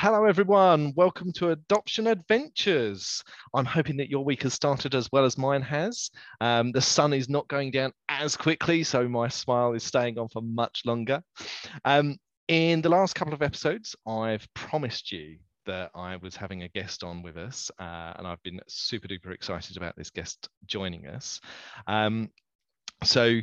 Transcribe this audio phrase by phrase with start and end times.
[0.00, 0.92] Hello, everyone.
[0.94, 3.24] Welcome to Adoption Adventures.
[3.52, 6.12] I'm hoping that your week has started as well as mine has.
[6.40, 10.28] Um, the sun is not going down as quickly, so my smile is staying on
[10.28, 11.20] for much longer.
[11.84, 12.16] Um,
[12.46, 17.02] in the last couple of episodes, I've promised you that I was having a guest
[17.02, 21.40] on with us, uh, and I've been super duper excited about this guest joining us.
[21.88, 22.28] Um,
[23.02, 23.40] so,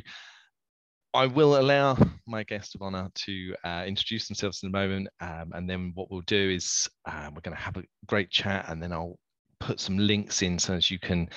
[1.16, 5.08] I will allow my guest of honor to uh, introduce themselves in a moment.
[5.22, 8.66] Um, and then what we'll do is uh, we're going to have a great chat
[8.68, 9.18] and then I'll
[9.58, 11.30] put some links in so that you can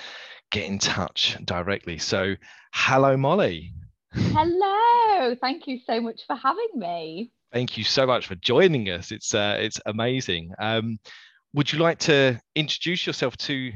[0.50, 1.96] get in touch directly.
[1.96, 2.34] So,
[2.74, 3.72] hello, Molly.
[4.12, 5.34] Hello.
[5.40, 7.30] Thank you so much for having me.
[7.50, 9.10] Thank you so much for joining us.
[9.10, 10.52] It's uh, it's amazing.
[10.58, 10.98] Um,
[11.54, 13.72] would you like to introduce yourself to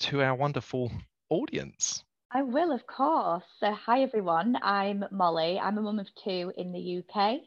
[0.00, 0.92] to our wonderful
[1.30, 2.04] audience?
[2.32, 3.44] I will, of course.
[3.60, 4.56] So, hi everyone.
[4.60, 5.60] I'm Molly.
[5.62, 7.38] I'm a mum of two in the UK.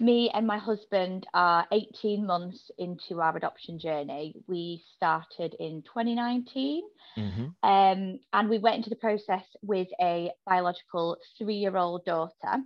[0.00, 4.34] Me and my husband are 18 months into our adoption journey.
[4.48, 6.82] We started in 2019
[7.18, 7.44] mm-hmm.
[7.62, 12.62] um, and we went into the process with a biological three year old daughter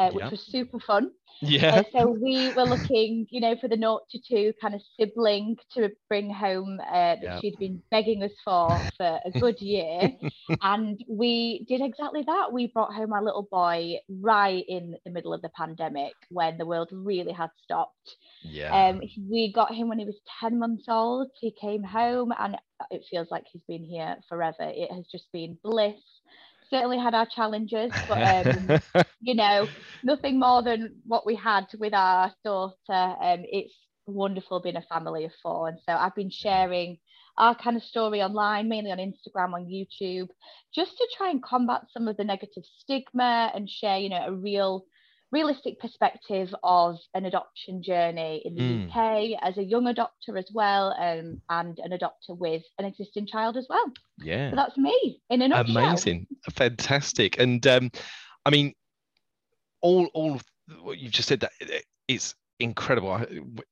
[0.00, 1.10] uh, which was super fun.
[1.42, 1.76] Yeah.
[1.76, 5.56] Uh, so we were looking, you know, for the naught to two kind of sibling
[5.72, 10.10] to bring home uh, that she'd been begging us for for a good year.
[10.62, 12.52] and we did exactly that.
[12.52, 16.66] We brought home our little boy right in the middle of the pandemic when the
[16.66, 18.16] world really had stopped.
[18.42, 18.74] Yeah.
[18.74, 21.28] Um, we got him when he was 10 months old.
[21.40, 22.56] He came home and
[22.90, 24.56] it feels like he's been here forever.
[24.60, 26.00] It has just been bliss
[26.70, 28.78] certainly had our challenges, but um,
[29.20, 29.68] you know,
[30.02, 32.74] nothing more than what we had with our daughter.
[32.88, 33.74] Um, it's
[34.06, 36.98] wonderful being a family of four, and so I've been sharing
[37.36, 40.28] our kind of story online, mainly on Instagram, on YouTube,
[40.74, 44.32] just to try and combat some of the negative stigma and share, you know, a
[44.32, 44.84] real
[45.32, 48.88] realistic perspective of an adoption journey in the mm.
[48.88, 53.56] UK as a young adopter as well, um, and an adopter with an existing child
[53.56, 53.92] as well.
[54.18, 55.76] Yeah, so that's me in a nutshell.
[55.76, 57.90] Amazing, fantastic, and um,
[58.44, 58.74] I mean,
[59.80, 60.40] all all
[60.82, 61.52] what you've just said that
[62.08, 63.12] it's incredible.
[63.12, 63.26] I,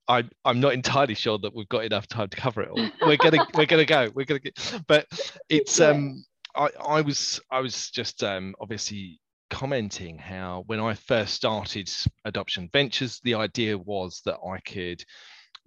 [0.08, 2.88] I I'm not entirely sure that we've got enough time to cover it all.
[3.02, 4.10] We're gonna we're gonna go.
[4.14, 5.06] We're gonna get, but
[5.48, 6.24] it's um.
[6.54, 9.20] I, I was I was just um, obviously
[9.50, 11.90] commenting how when I first started
[12.24, 15.04] Adoption Adventures, the idea was that I could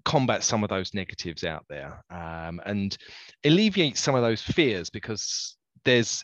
[0.04, 2.98] combat some of those negatives out there um, and
[3.44, 6.24] alleviate some of those fears because there's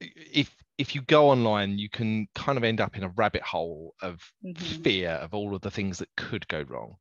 [0.00, 3.94] if if you go online you can kind of end up in a rabbit hole
[4.02, 4.82] of mm-hmm.
[4.82, 6.94] fear of all of the things that could go wrong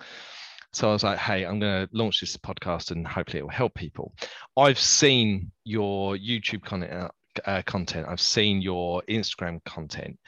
[0.72, 3.50] so i was like hey i'm going to launch this podcast and hopefully it will
[3.50, 4.14] help people
[4.58, 7.16] i've seen your youtube content out
[7.46, 10.20] uh, content, I've seen your Instagram content,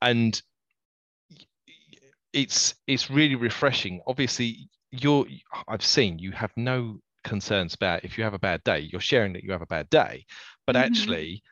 [0.00, 0.40] and
[2.32, 4.00] it's it's really refreshing.
[4.06, 5.26] Obviously, you're
[5.68, 8.88] I've seen you have no concerns about if you have a bad day.
[8.90, 10.26] You're sharing that you have a bad day,
[10.66, 10.84] but mm-hmm.
[10.84, 11.42] actually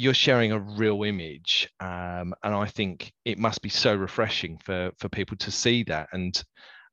[0.00, 4.90] you're sharing a real image um, and i think it must be so refreshing for
[4.98, 6.42] for people to see that and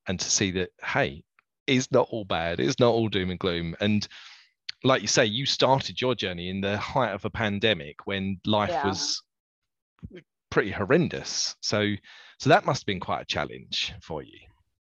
[0.08, 1.24] and to see that hey
[1.68, 4.10] it's not all bad it's not all doom and gloom and
[4.88, 8.70] like you say, you started your journey in the height of a pandemic when life
[8.70, 8.88] yeah.
[8.88, 9.22] was
[10.50, 11.56] pretty horrendous.
[11.62, 11.94] So,
[12.40, 14.40] so that must have been quite a challenge for you.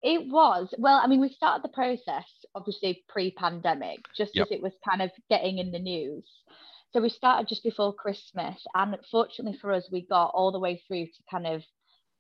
[0.03, 0.75] It was.
[0.79, 4.47] Well, I mean, we started the process obviously pre-pandemic, just yep.
[4.47, 6.25] as it was kind of getting in the news.
[6.93, 10.83] So we started just before Christmas, and fortunately for us, we got all the way
[10.87, 11.63] through to kind of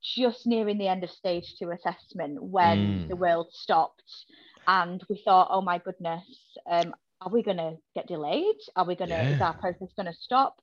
[0.02, 3.08] just nearing the end of stage two assessment when mm.
[3.08, 4.02] the world stopped
[4.66, 6.24] and we thought oh my goodness
[6.68, 6.92] um,
[7.24, 8.56] are we going to get delayed?
[8.76, 9.34] Are we going to, yeah.
[9.34, 10.56] is our process going to stop?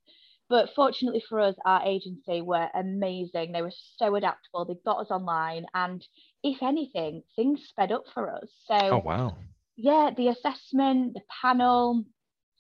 [0.50, 3.52] But fortunately for us, our agency were amazing.
[3.52, 4.66] They were so adaptable.
[4.66, 5.66] They got us online.
[5.74, 6.04] And
[6.44, 8.50] if anything, things sped up for us.
[8.66, 9.38] So, oh, wow.
[9.78, 12.04] Yeah, the assessment, the panel,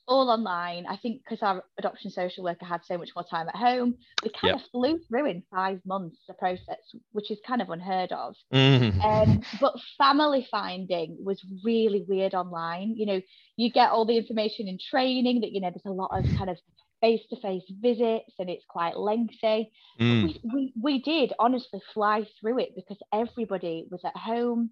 [0.10, 0.86] all online.
[0.88, 4.32] I think because our adoption social worker had so much more time at home, we
[4.32, 4.56] kind yep.
[4.56, 8.36] of flew through in five months the process, which is kind of unheard of.
[8.54, 9.02] Mm.
[9.04, 12.96] Um, but family finding was really weird online.
[12.98, 13.22] You know,
[13.56, 16.50] you get all the information in training that, you know, there's a lot of kind
[16.50, 16.58] of
[17.02, 19.72] face-to-face visits and it's quite lengthy.
[20.02, 20.24] Mm.
[20.24, 24.72] We, we, we did honestly fly through it because everybody was at home.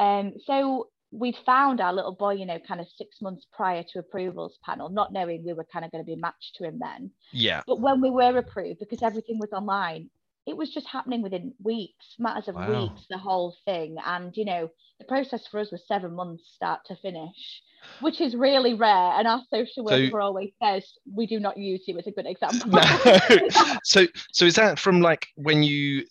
[0.00, 3.98] Um, so we'd found our little boy, you know, kind of six months prior to
[3.98, 7.10] approvals panel, not knowing we were kind of going to be matched to him then.
[7.30, 7.62] Yeah.
[7.66, 10.08] But when we were approved, because everything was online,
[10.46, 12.80] it was just happening within weeks, matters of wow.
[12.80, 13.96] weeks, the whole thing.
[14.04, 17.62] And, you know, the process for us was seven months start to finish,
[18.00, 19.12] which is really rare.
[19.12, 20.84] And our social worker so, always says
[21.14, 22.70] we do not use you as a good example.
[22.70, 23.48] No.
[23.84, 26.04] so, so is that from like when you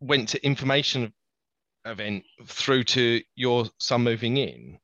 [0.00, 1.12] went to information
[1.84, 4.80] event through to your son moving in?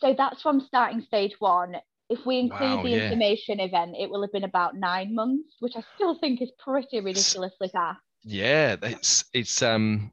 [0.00, 1.76] So that's from starting stage one.
[2.08, 2.94] If we include Wow, the yeah.
[2.94, 7.00] information event, it will have been about nine months, which I still think is pretty
[7.00, 8.00] ridiculously fast.
[8.22, 10.12] Yeah, it's it's um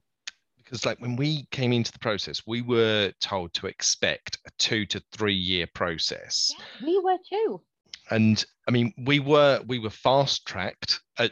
[0.57, 4.85] because like when we came into the process, we were told to expect a two
[4.87, 6.55] to three year process.
[6.57, 7.63] Yeah, We were too.
[8.09, 11.01] And I mean, we were we were fast tracked.
[11.17, 11.29] Uh,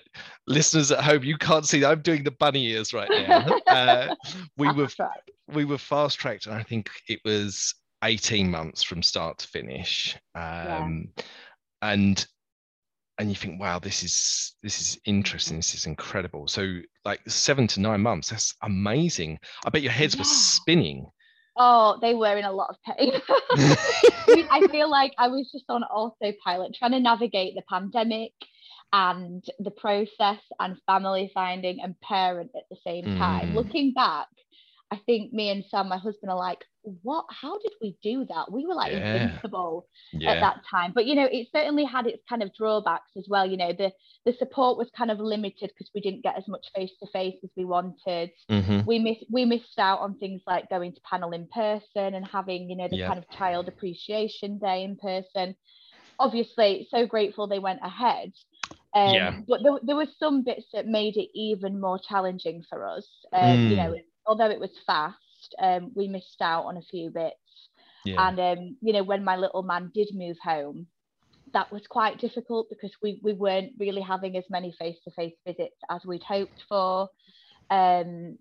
[0.47, 1.85] listeners at home, you can't see.
[1.85, 3.59] I'm doing the bunny ears right now.
[3.67, 4.15] uh,
[4.57, 7.73] we were Fast we were fast tracked, and I think it was
[8.03, 10.17] 18 months from start to finish.
[10.33, 11.09] Um,
[11.81, 12.25] And
[13.17, 15.57] and you think, wow, this is this is interesting.
[15.57, 16.47] This is incredible.
[16.47, 18.29] So like seven to nine months.
[18.29, 19.39] That's amazing.
[19.65, 21.07] I bet your heads were spinning.
[21.57, 23.13] Oh, they were in a lot of pain.
[24.51, 28.33] I feel like I was just on autopilot trying to navigate the pandemic
[28.91, 33.51] and the process and family finding and parent at the same time.
[33.51, 33.55] Mm.
[33.55, 34.27] Looking back,
[34.95, 36.59] I think me and Sam, my husband, are like,
[37.03, 37.25] what?
[37.29, 38.51] How did we do that?
[38.51, 39.01] We were like Yeah.
[39.13, 39.87] invincible
[40.27, 40.93] at that time.
[40.95, 43.45] But you know, it certainly had its kind of drawbacks as well.
[43.49, 43.91] You know, the
[44.25, 47.35] the support was kind of limited because we didn't get as much face to face
[47.43, 48.87] as we wanted Mhm.
[48.87, 52.69] we missed we missed out on things like going to panel in person and having
[52.69, 53.07] you know the Yeah.
[53.07, 55.55] kind of child appreciation day in person
[56.19, 58.31] obviously so grateful they went ahead
[58.95, 59.41] um, Yeah.
[59.47, 63.65] but there, there were some bits that made it even more challenging for us um,
[63.65, 63.77] you Mm.
[63.77, 63.95] know
[64.27, 67.69] although it was fast um, we missed out on a few bits
[68.05, 68.15] Yeah.
[68.17, 70.87] and um, you know when my little man did move home
[71.53, 76.03] that was quite difficult because we, we weren't really having as many face-to-face visits as
[76.05, 77.09] we'd hoped for
[77.69, 78.37] um,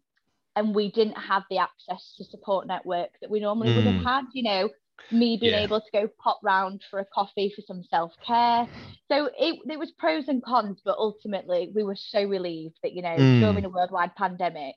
[0.57, 4.05] and we didn't have the access to support network that we normally would have Mm.
[4.05, 4.69] had you know
[5.11, 5.59] me being Yeah.
[5.59, 8.67] able to go pop round for a coffee for some self-care
[9.11, 13.03] so it, it was pros and cons but ultimately we were so relieved that you
[13.03, 13.39] know Mm.
[13.39, 14.75] during a worldwide pandemic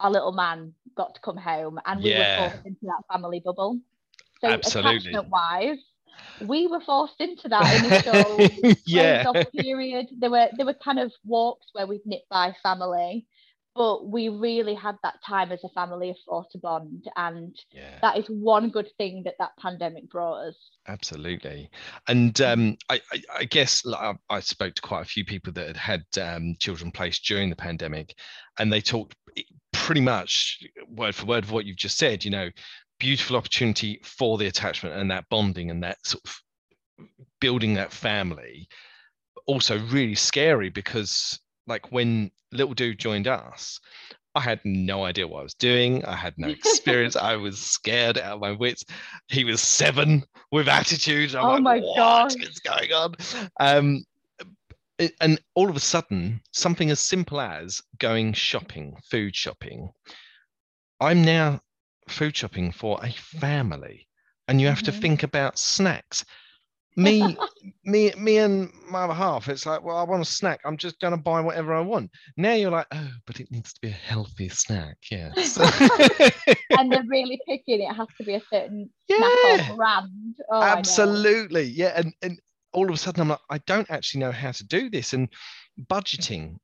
[0.00, 2.40] our little man got to come home and we Yeah.
[2.40, 3.78] were forced into that family bubble
[4.40, 4.96] so Absolutely.
[4.96, 5.78] attachment wise
[6.40, 8.38] we were forced into that initial
[8.86, 9.32] yeah.
[9.54, 10.06] period.
[10.18, 13.26] There were there were kind of walks where we'd nip by family,
[13.74, 17.98] but we really had that time as a family of four to bond, and Yeah.
[18.00, 20.56] that is one good thing that that pandemic brought us.
[20.88, 21.70] Absolutely,
[22.08, 25.76] and um, I, I, I guess I, I spoke to quite a few people that
[25.76, 28.14] had had um, children placed during the pandemic,
[28.58, 29.14] and they talked
[29.72, 32.24] pretty much word for word of what you've just said.
[32.24, 32.50] You know,
[32.98, 36.36] beautiful opportunity for the attachment and that bonding and that sort of
[37.40, 38.68] building that family.
[39.46, 43.80] Also, really scary because like when little dude joined us,
[44.34, 46.04] I had no idea what I was doing.
[46.04, 47.16] I had no experience.
[47.16, 48.84] I was scared out of my wits.
[49.28, 51.34] He was seven with attitude.
[51.34, 52.36] I'm Oh like, my what gosh.
[52.36, 53.14] is going on?
[53.58, 54.04] Um,
[55.00, 59.90] it- and all of a sudden, something as simple as going shopping, food shopping.
[61.00, 61.60] I'm now
[62.08, 64.06] food shopping for a family,
[64.46, 65.00] and you have to Mhm.
[65.00, 66.24] think about snacks.
[66.96, 67.36] Me,
[67.84, 69.48] me, me, and my other half.
[69.48, 70.60] It's like, well, I want a snack.
[70.64, 72.10] I'm just gonna buy whatever I want.
[72.36, 74.98] Now you're like, oh, but it needs to be a healthy snack.
[75.10, 75.56] Yes.
[76.78, 79.74] and they're really picky, and it has to be a certain yeah.
[79.74, 80.34] brand.
[80.52, 82.38] Oh, absolutely yeah and and
[82.72, 85.28] all of a sudden i'm like i don't actually know how to do this and
[85.90, 86.56] budgeting.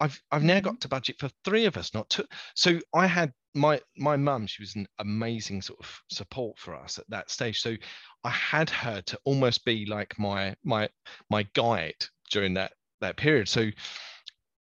[0.00, 0.60] I've i've now Mhm.
[0.60, 2.24] got to budget for three of us not two.
[2.54, 6.98] So i had my my mum she was an amazing sort of support for us
[6.98, 7.60] at that stage.
[7.60, 7.76] So
[8.24, 10.88] i had her to almost be like my my
[11.30, 13.48] my guide during that that period.
[13.48, 13.70] So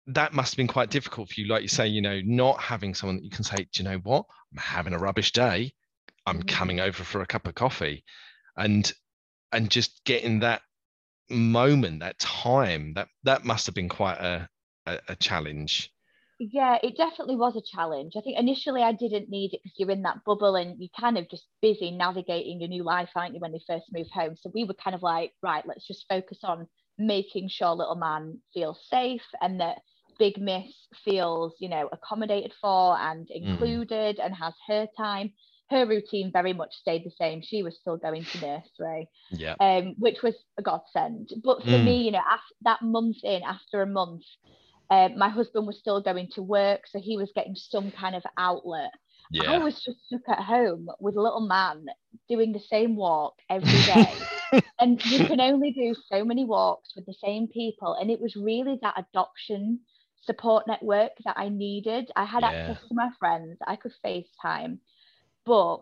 [0.07, 1.47] that must have been quite difficult for you.
[1.47, 3.97] Like you say you know not having someone that you can say do you know
[3.99, 4.25] what?
[4.51, 5.73] I'm having a rubbish day.
[6.25, 6.47] I'm Mhm.
[6.47, 8.03] coming over for a cup of coffee.
[8.57, 8.91] And
[9.51, 10.62] and just getting that
[11.29, 14.50] moment that time that that must have been quite a
[14.86, 15.91] a, a challenge
[16.39, 18.13] Yeah, it definitely was a challenge.
[18.17, 21.17] I think initially I didn't need it because you're in that bubble and you're kind
[21.17, 24.36] of just busy navigating your new life, aren't you, when they first move home?
[24.41, 26.67] So we were kind of like, right, let's just focus on
[26.98, 29.77] making sure little man feels safe and that
[30.17, 30.72] Big Miss
[31.05, 33.36] feels, you know, accommodated for and mm.
[33.36, 35.34] included and has her time.
[35.71, 37.41] Her routine very much stayed the same.
[37.41, 41.29] She was still going to nursery yeah um, which was a godsend.
[41.43, 41.85] But for Mm.
[41.85, 44.23] me, you know, after that month in, after a month,
[44.91, 48.23] uh, my husband was still going to work, so he was getting some kind of
[48.37, 48.91] outlet.
[49.45, 51.85] I was just stuck at home with a little man
[52.29, 54.29] doing the same walk every day.
[54.79, 57.93] and you can only do so many walks with the same people.
[57.93, 59.81] And it was really that adoption
[60.21, 62.09] support network that I needed.
[62.15, 62.67] I had Yeah.
[62.67, 64.79] access to my friends, I could FaceTime,
[65.45, 65.81] but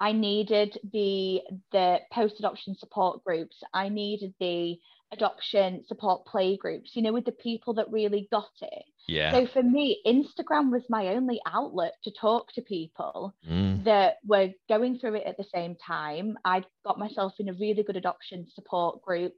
[0.00, 3.56] I needed the the post adoption support groups.
[3.72, 4.78] I needed the
[5.12, 8.84] adoption support play groups, you know, with the people that really got it.
[9.06, 9.30] Yeah.
[9.32, 13.84] So for me, Instagram was my only outlet to talk to people Mm.
[13.84, 16.38] that were going through it at the same time.
[16.44, 19.34] I got myself in a really good adoption support group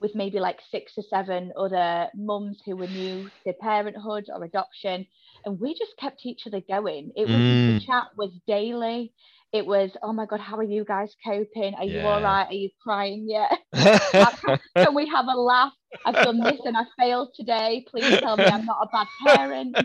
[0.00, 5.06] with maybe like six or seven other mums who were new to parenthood or adoption.
[5.44, 7.12] And we just kept each other going.
[7.16, 7.66] It was Mm.
[7.66, 9.14] the chat was daily.
[9.52, 11.74] It was, oh my God, how are you guys coping?
[11.76, 12.46] Are you all right?
[12.48, 13.52] Are you crying yet?
[14.82, 15.72] Can we have a laugh?
[16.04, 17.84] I've done this and I failed today.
[17.90, 19.78] Please tell me I'm not a bad parent.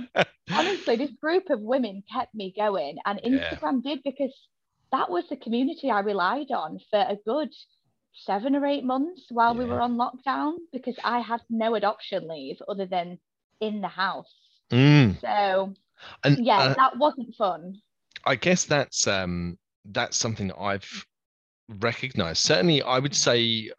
[0.54, 3.40] Honestly, this group of women kept me going, and Yeah.
[3.54, 4.34] Instagram did because
[4.92, 7.50] that was the community I relied on for a good
[8.14, 12.58] seven or eight months while we were on lockdown because I had no adoption leave
[12.68, 13.20] other than
[13.60, 14.34] in the house.
[14.72, 15.20] Mm.
[15.22, 15.74] So
[16.24, 17.82] And yeah, uh, that wasn't fun.
[18.26, 21.06] I guess that's um that's something that I've
[21.80, 22.44] recognized.
[22.44, 23.72] Certainly, I would say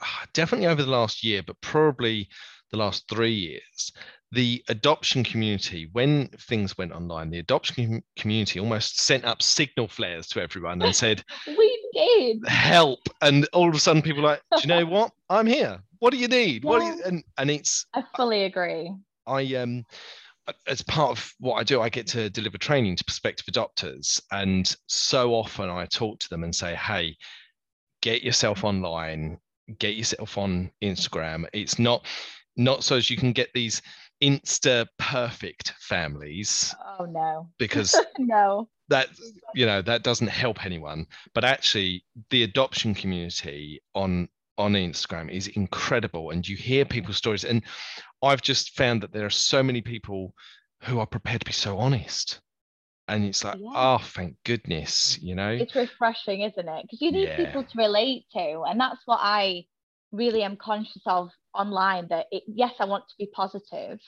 [0.00, 2.28] ah, definitely over the last year, but probably
[2.70, 3.92] the last three years,
[4.32, 9.88] the adoption community, when things went online, the adoption com- community almost sent up signal
[9.88, 12.46] flares to everyone and said, We did.
[12.48, 15.12] "Help!" And all of a sudden, people are like, "Do you know what?
[15.28, 15.80] I'm here.
[15.98, 16.64] What do you need?
[16.64, 18.92] What do you?" And and it's I fully agree.
[19.26, 19.84] I um
[20.66, 24.74] as part of what I do, I get to deliver training to prospective adopters, and
[24.86, 27.16] so often I talk to them and say, "Hey,
[28.00, 29.38] get yourself online,
[29.78, 31.46] get yourself on Instagram.
[31.52, 32.06] It's not
[32.56, 33.82] not so as you can get these
[34.22, 37.48] insta perfect families Oh no.
[37.58, 38.68] because no.
[38.88, 39.08] That
[39.54, 45.46] you know that doesn't help anyone but actually the adoption community on on instagram is
[45.48, 46.92] incredible and you hear mm-hmm.
[46.92, 47.62] people's stories and
[48.22, 50.34] i've just found that there are so many people
[50.82, 52.40] who are prepared to be so honest
[53.08, 53.70] and it's like Yeah.
[53.74, 56.82] oh thank goodness you know it's refreshing, isn't it?
[56.82, 57.36] Because you need Yeah.
[57.36, 59.64] people to relate to, and that's what I
[60.12, 62.08] really am conscious of online.
[62.08, 63.98] That it, yes, I want to be positive,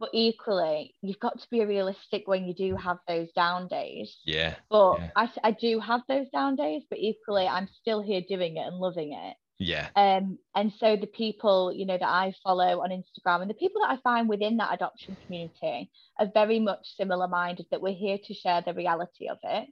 [0.00, 4.16] but equally, you've got to be realistic when you do have those down days.
[4.24, 5.10] yeah But Yeah.
[5.16, 8.76] I, I do have those down days, but equally, I'm still here doing it and
[8.78, 9.36] loving it.
[9.58, 13.54] yeah Um, and so the people, you know, that I follow on Instagram and the
[13.54, 17.94] people that I find within that adoption community are very much similar minded that we're
[17.94, 19.68] here to share the reality of it.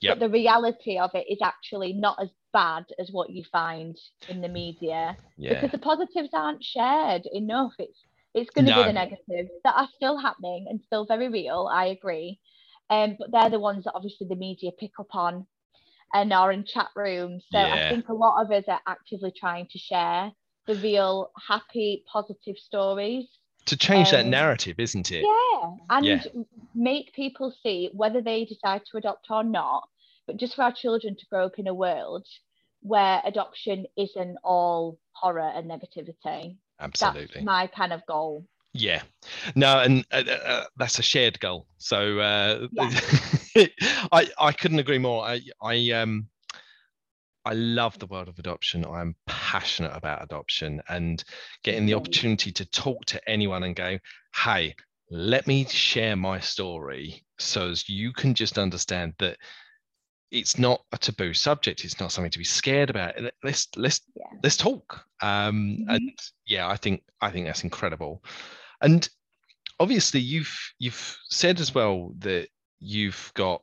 [0.00, 0.18] Yep.
[0.18, 3.96] But the reality of it is actually not as bad as what you find
[4.28, 7.72] in the media yeah because the positives aren't shared enough.
[7.80, 8.04] It's
[8.34, 8.82] it's going to No.
[8.82, 11.68] be the negatives that are still happening and still very real.
[11.72, 12.40] I agree.
[12.90, 15.46] Um, but they're the ones that obviously the media pick up on
[16.12, 17.44] and are in chat rooms.
[17.50, 17.74] So Yeah.
[17.74, 20.32] I think a lot of us are actively trying to share
[20.66, 23.26] the real happy, positive stories.
[23.66, 25.70] to change that um, narrative isn't it Yeah.
[25.88, 26.22] And Yeah.
[26.74, 29.88] make people see whether they decide to adopt or not,
[30.26, 32.26] but just for our children to grow up in a world
[32.82, 36.58] where adoption isn't all horror and negativity.
[36.84, 38.46] Absolutely That's my kind of goal.
[38.76, 39.02] Yeah,
[39.54, 41.66] no, and uh, uh, that's a shared goal.
[41.78, 42.90] So uh, Yeah.
[44.12, 45.24] I I couldn't agree more.
[45.24, 46.28] I I um
[47.44, 48.84] I love the world of adoption.
[48.86, 51.22] I'm passionate about adoption and
[51.62, 53.98] getting the opportunity to talk to anyone and go,
[54.34, 54.74] hey,
[55.10, 59.36] let me share my story so as you can just understand that
[60.30, 61.84] it's not a taboo subject.
[61.84, 63.20] It's not something to be scared about.
[63.20, 64.26] Let- Let's let's Yeah.
[64.42, 65.04] let's talk.
[65.22, 65.94] Um, Mhm.
[65.94, 68.24] and yeah, I think I think that's incredible.
[68.80, 69.08] And
[69.80, 72.48] obviously, you've you've said as well that
[72.80, 73.62] you've got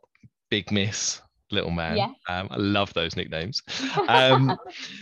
[0.49, 1.97] Big Miss, Little Man.
[1.97, 2.11] Yeah.
[2.29, 3.61] Um, I love those nicknames.
[4.07, 4.57] Um,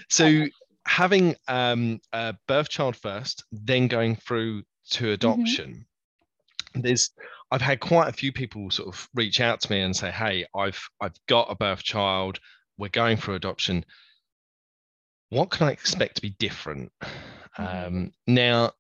[0.10, 0.46] so
[0.86, 5.86] having um, a birth child first, then going through to adoption.
[6.74, 7.12] There's
[7.52, 10.46] I've had quite a few people sort of reach out to me and say, "Hey,
[10.56, 12.40] I've I've got a birth child.
[12.78, 13.86] We're going for adoption.
[15.30, 16.92] What can I expect to be different?"
[17.58, 17.88] Mhm.
[17.88, 18.74] Um, now,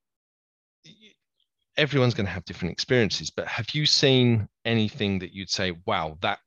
[1.77, 6.17] everyone's going to have different experiences, but have you seen anything that you'd say, "Wow,
[6.21, 6.39] that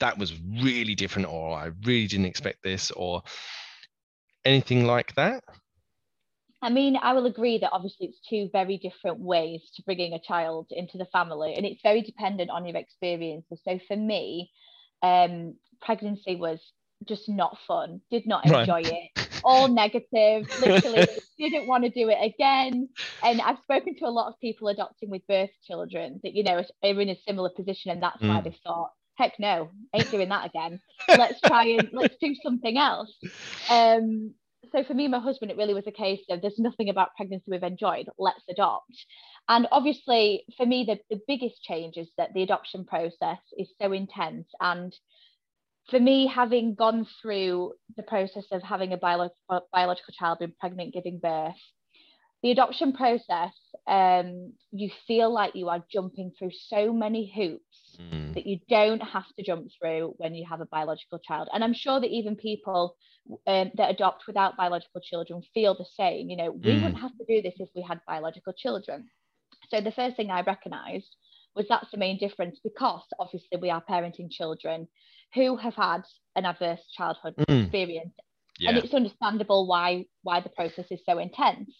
[0.00, 3.22] that was really different," or "I really didn't expect this," or
[4.44, 5.44] anything like that?
[6.62, 10.20] I mean, I will agree that obviously it's two very different ways to bringing a
[10.20, 13.60] child into the family, and it's very dependent on your experiences.
[13.64, 14.50] So for me,
[15.02, 16.60] um, pregnancy was
[17.06, 18.00] just not fun.
[18.10, 18.58] Did not Right.
[18.58, 19.10] enjoy it.
[19.44, 20.48] All negative.
[20.58, 21.06] Literally,
[21.38, 22.88] didn't want to do it again.
[23.22, 26.64] And I've spoken to a lot of people adopting with birth children that you know
[26.84, 28.44] are in a similar position, and that's why Mm.
[28.44, 30.80] they thought, heck no, ain't doing that again.
[31.14, 33.16] Let's try and let's do something else.
[33.68, 34.34] Um,
[34.72, 37.14] so for me and my husband, it really was a case of there's nothing about
[37.16, 38.08] pregnancy we've enjoyed.
[38.18, 38.92] Let's adopt.
[39.48, 43.92] And obviously, for me, the, the biggest change is that the adoption process is so
[43.92, 44.46] intense.
[44.60, 44.94] And
[45.90, 49.30] for me, having gone through the process of having a bio-
[49.72, 51.54] biological child, being pregnant, giving birth,
[52.42, 53.52] the adoption process,
[53.86, 58.34] um, you feel like you are jumping through so many hoops mm.
[58.34, 61.48] that you don't have to jump through when you have a biological child.
[61.52, 62.96] And I'm sure that even people
[63.46, 66.30] um, that adopt without biological children feel the same.
[66.30, 66.82] You know, we mm.
[66.82, 69.08] wouldn't have to do this if we had biological children.
[69.70, 71.16] So the first thing I recognised
[71.56, 74.86] was that's the main difference because obviously we are parenting children
[75.34, 76.02] who have had
[76.36, 77.64] an adverse childhood mm.
[77.64, 78.14] experience.
[78.60, 78.70] Yeah.
[78.70, 81.70] And it's understandable why why the process is so intense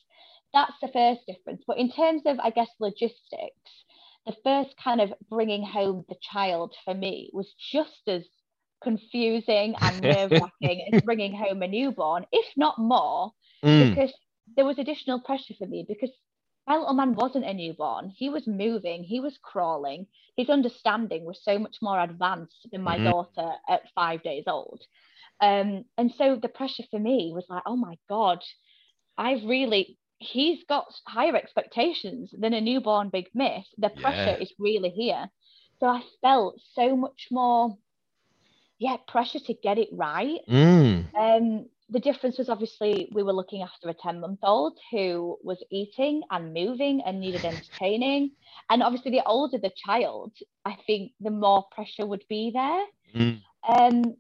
[0.53, 1.63] that's the first difference.
[1.67, 3.85] But in terms of, I guess, logistics,
[4.27, 8.25] the first kind of bringing home the child for me was just as
[8.83, 13.33] confusing and nerve wracking as bringing home a newborn, if not more,
[13.65, 13.91] mm.
[13.91, 14.13] because
[14.57, 16.11] there was additional pressure for me because
[16.67, 18.13] my little man wasn't a newborn.
[18.15, 20.07] He was moving, he was crawling.
[20.37, 23.05] His understanding was so much more advanced than my mm-hmm.
[23.05, 24.83] daughter at five days old.
[25.41, 28.43] Um, and so the pressure for me was like, oh my God,
[29.17, 33.67] I've really he's got higher expectations than a newborn big miss.
[33.79, 34.43] The pressure yeah.
[34.43, 35.29] is really here.
[35.81, 37.77] So I felt so much more,
[38.79, 40.41] yeah, pressure to get it right.
[40.49, 41.15] Mm.
[41.15, 45.63] Um, the difference was obviously we were looking after a 10 month old who was
[45.71, 48.33] eating and moving and needed entertaining.
[48.71, 50.33] And obviously, the older the child,
[50.65, 52.85] I think the more pressure would be there.
[53.15, 53.41] Mm.
[53.69, 54.17] Um,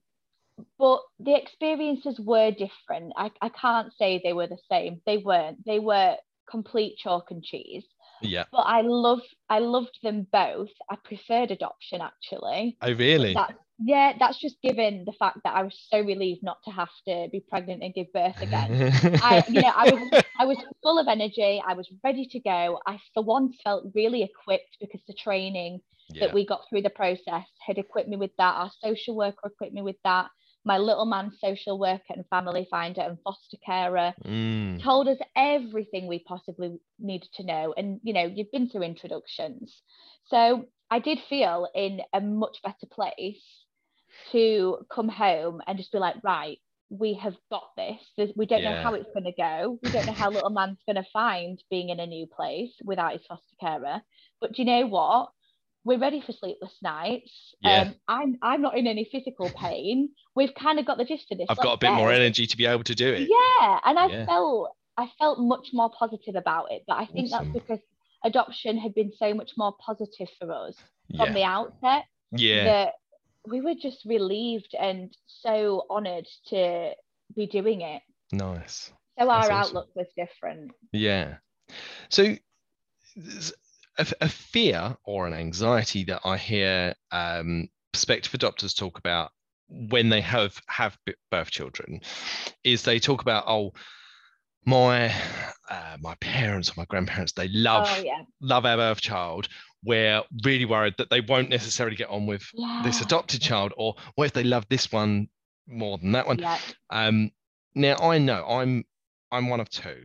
[0.78, 3.12] but the experiences were different.
[3.16, 5.00] I, I can't say they were the same.
[5.06, 5.64] They weren't.
[5.64, 6.16] They were
[6.50, 7.84] complete chalk and cheese.
[8.22, 8.44] Yeah.
[8.50, 10.70] But I love I loved them both.
[10.90, 12.76] I preferred adoption actually.
[12.80, 13.34] I oh, really?
[13.34, 16.88] That, yeah, that's just given the fact that I was so relieved not to have
[17.06, 18.92] to be pregnant and give birth again.
[19.22, 21.62] I you know, I was I was full of energy.
[21.64, 22.80] I was ready to go.
[22.86, 26.26] I for once felt really equipped because the training yeah.
[26.26, 28.54] that we got through the process had equipped me with that.
[28.54, 30.28] Our social worker equipped me with that
[30.68, 34.12] my little man social worker and family finder and foster carer.
[34.24, 34.82] Mm.
[34.82, 37.74] told us everything we possibly needed to know.
[37.76, 39.82] And you know you've been through introductions.
[40.26, 43.42] So i did feel in a much better place
[44.32, 46.58] to come home and just be like right
[46.90, 48.30] we have got this.
[48.34, 48.76] We don't yeah.
[48.76, 49.78] know how it's going to go.
[49.82, 53.12] We don't know how little man's going to find being in a new place without
[53.12, 54.00] his foster carer.
[54.40, 55.28] But do you know what
[55.84, 57.54] we're ready for sleepless nights.
[57.60, 57.80] Yeah.
[57.82, 60.10] Um, I'm I'm not in any physical pain.
[60.34, 61.46] We've kind of got the gist of this.
[61.48, 63.28] I've got a bit more energy to be able to do it.
[63.28, 64.26] Yeah, and I yeah.
[64.26, 66.82] felt I felt much more positive about it.
[66.86, 67.52] But I think awesome.
[67.52, 67.80] that's because
[68.24, 70.76] adoption had been so much more positive for us
[71.16, 71.32] from yeah.
[71.32, 72.04] the outset.
[72.32, 72.64] Yeah.
[72.64, 72.94] That
[73.46, 76.92] we were just relieved and so honoured to
[77.34, 78.02] be doing it.
[78.32, 78.92] Nice.
[79.18, 80.72] So our outlook was different.
[80.92, 81.36] Yeah.
[82.08, 82.36] So
[83.98, 89.30] a, a, fear or an anxiety that I hear um, prospective adopters talk about
[89.68, 90.96] when they have have
[91.30, 92.00] birth children
[92.64, 93.72] is they talk about oh
[94.64, 95.12] my
[95.68, 98.22] uh, my parents or my grandparents they love oh, yeah.
[98.40, 99.48] love our birth child
[99.84, 102.80] we're really worried that they won't necessarily get on with yeah.
[102.84, 105.28] this adopted child or what if they love this one
[105.66, 106.58] more than that one yeah.
[106.90, 107.30] um
[107.74, 108.84] now i know i'm
[109.30, 110.04] i'm one of two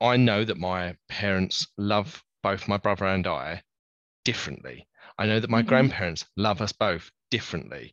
[0.00, 3.62] i know that my parents love both my brother and I
[4.24, 4.88] differently.
[5.18, 5.68] I know that my mm-hmm.
[5.68, 7.92] grandparents love us both differently.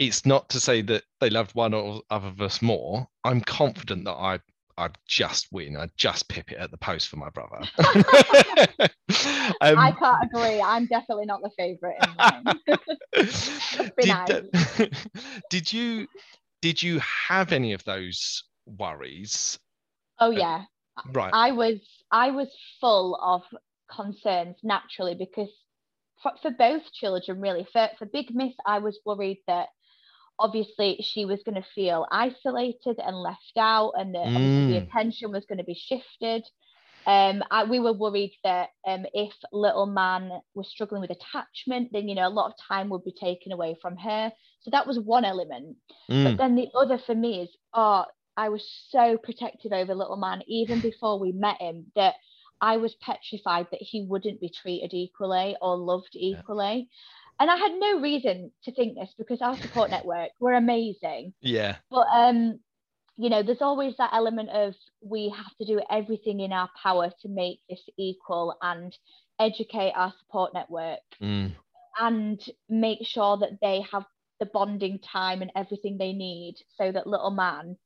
[0.00, 3.06] It's not to say that they loved one or other of us more.
[3.22, 4.40] I'm confident that I
[4.76, 5.76] I'd just win.
[5.76, 7.60] I'd just pip it at the post for my brother.
[9.60, 10.60] um, I can't agree.
[10.60, 12.00] I'm definitely not the favourite.
[14.00, 14.90] did, nice.
[15.50, 16.08] did you
[16.60, 19.56] did you have any of those worries?
[20.18, 20.64] Oh yeah.
[21.12, 21.30] Right.
[21.32, 21.78] I was
[22.10, 22.48] I was
[22.80, 23.42] full of
[23.90, 25.50] concerns naturally because
[26.22, 29.68] for, for both children really for, for big miss i was worried that
[30.38, 34.68] obviously she was going to feel isolated and left out and that mm.
[34.68, 36.44] the attention was going to be shifted
[37.06, 42.08] um, I, we were worried that um, if little man was struggling with attachment, then
[42.08, 44.32] you know a lot of time would be taken away from her.
[44.60, 45.76] So that was one element.
[46.10, 46.24] Mm.
[46.24, 48.04] But then the other for me is, oh,
[48.36, 52.14] I was so protective over little man even before we met him that
[52.60, 56.88] I was petrified that he wouldn't be treated equally or loved equally.
[56.88, 57.40] Yeah.
[57.40, 61.34] And I had no reason to think this because our support network were amazing.
[61.40, 61.76] Yeah.
[61.90, 62.60] But um,
[63.16, 67.10] you know, there's always that element of we have to do everything in our power
[67.22, 68.96] to make this equal and
[69.38, 71.52] educate our support network mm.
[72.00, 74.04] and make sure that they have
[74.40, 77.76] the bonding time and everything they need so that little man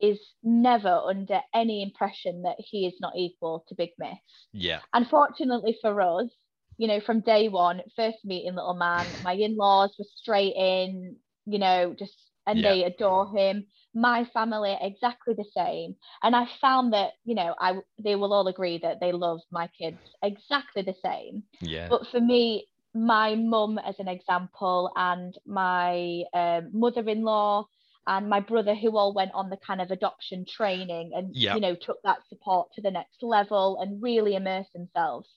[0.00, 4.18] is never under any impression that he is not equal to Big Miss.
[4.52, 4.80] Yeah.
[4.92, 6.28] Unfortunately for us,
[6.76, 11.58] you know, from day one, first meeting little man, my in-laws were straight in, you
[11.58, 12.14] know, just
[12.46, 12.72] and yeah.
[12.72, 17.74] they adore him my family exactly the same and i found that you know i
[18.02, 22.20] they will all agree that they love my kids exactly the same yeah but for
[22.20, 27.64] me my mum as an example and my um, mother-in-law
[28.08, 31.54] and my brother who all went on the kind of adoption training and yep.
[31.54, 35.28] you know took that support to the next level and really immersed themselves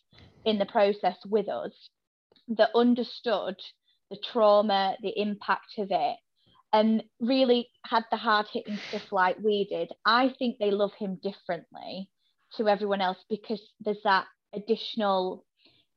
[0.45, 1.89] in the process with us
[2.47, 3.55] that understood
[4.09, 6.17] the trauma the impact of it
[6.73, 11.19] and really had the hard hitting stuff like we did i think they love him
[11.21, 12.09] differently
[12.55, 15.45] to everyone else because there's that additional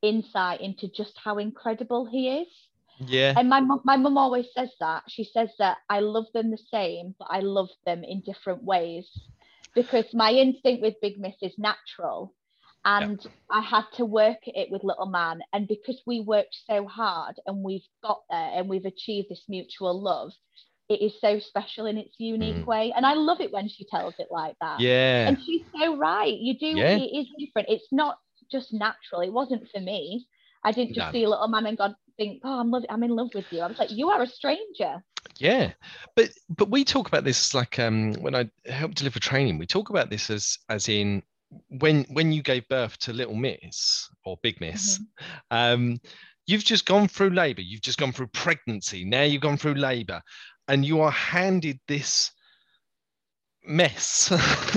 [0.03, 2.49] insight into just how incredible he is
[2.99, 3.35] yeah.
[3.37, 5.05] And my my mum always says that.
[5.09, 9.07] She says that I love them the same, but I love them in different ways.
[9.75, 12.33] Because my instinct with Big Miss is natural.
[12.85, 13.31] And yeah.
[13.51, 15.41] I had to work it with Little Man.
[15.53, 20.01] And because we worked so hard and we've got there and we've achieved this mutual
[20.01, 20.33] love,
[20.89, 22.67] it is so special in its unique mm.
[22.67, 22.93] way.
[22.95, 24.81] And I love it when she tells it like that.
[24.81, 25.29] Yeah.
[25.29, 26.39] And she's so right.
[26.39, 26.97] You do, yeah.
[26.97, 27.69] it is different.
[27.71, 28.19] It's not
[28.53, 29.23] just natural.
[29.23, 30.27] It wasn't for me.
[30.63, 31.13] I didn't just no.
[31.13, 33.61] see little man and God think, oh, I'm, love- I'm in love with you.
[33.61, 35.03] I was like, you are a stranger.
[35.39, 35.73] Yeah,
[36.15, 39.91] but but we talk about this like um when I help deliver training, we talk
[39.91, 41.23] about this as as in
[41.69, 45.57] when when you gave birth to Little Miss or Big Miss, mm-hmm.
[45.57, 46.01] um,
[46.47, 50.23] you've just gone through labour, you've just gone through pregnancy, now you've gone through labour,
[50.69, 52.31] and you are handed this
[53.65, 54.33] mess,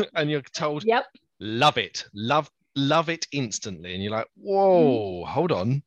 [0.16, 1.06] and you're told, "Yep,
[1.40, 5.32] love it, love love it instantly," and you're like, "Whoa, mm-hmm.
[5.32, 5.84] hold on."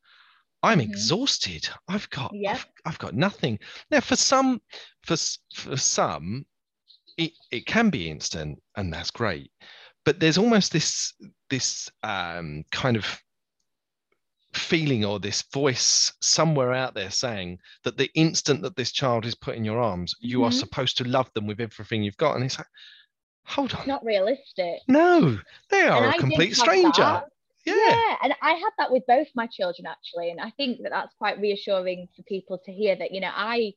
[0.63, 0.91] I'm mm-hmm.
[0.91, 1.67] exhausted.
[1.87, 2.57] I've got yep.
[2.57, 3.59] I've, I've, got nothing.
[3.89, 4.61] Now for some
[5.03, 5.15] for
[5.53, 6.45] for some
[7.17, 9.51] it, it can be instant and that's great.
[10.05, 11.13] But there's almost this
[11.49, 13.21] this um, kind of
[14.53, 19.35] feeling or this voice somewhere out there saying that the instant that this child is
[19.35, 20.27] put in your arms, mm-hmm.
[20.27, 20.59] you are mm-hmm.
[20.59, 22.35] supposed to love them with everything you've got.
[22.35, 22.67] And it's like,
[23.45, 23.87] hold on.
[23.87, 24.79] not realistic.
[24.87, 27.01] No, they are and a complete stranger.
[27.01, 27.29] That
[27.65, 27.75] yeah.
[27.75, 28.15] yeah.
[28.23, 30.31] And I had that with both my children actually.
[30.31, 33.73] And I think that that's quite reassuring for people to hear that, you know, I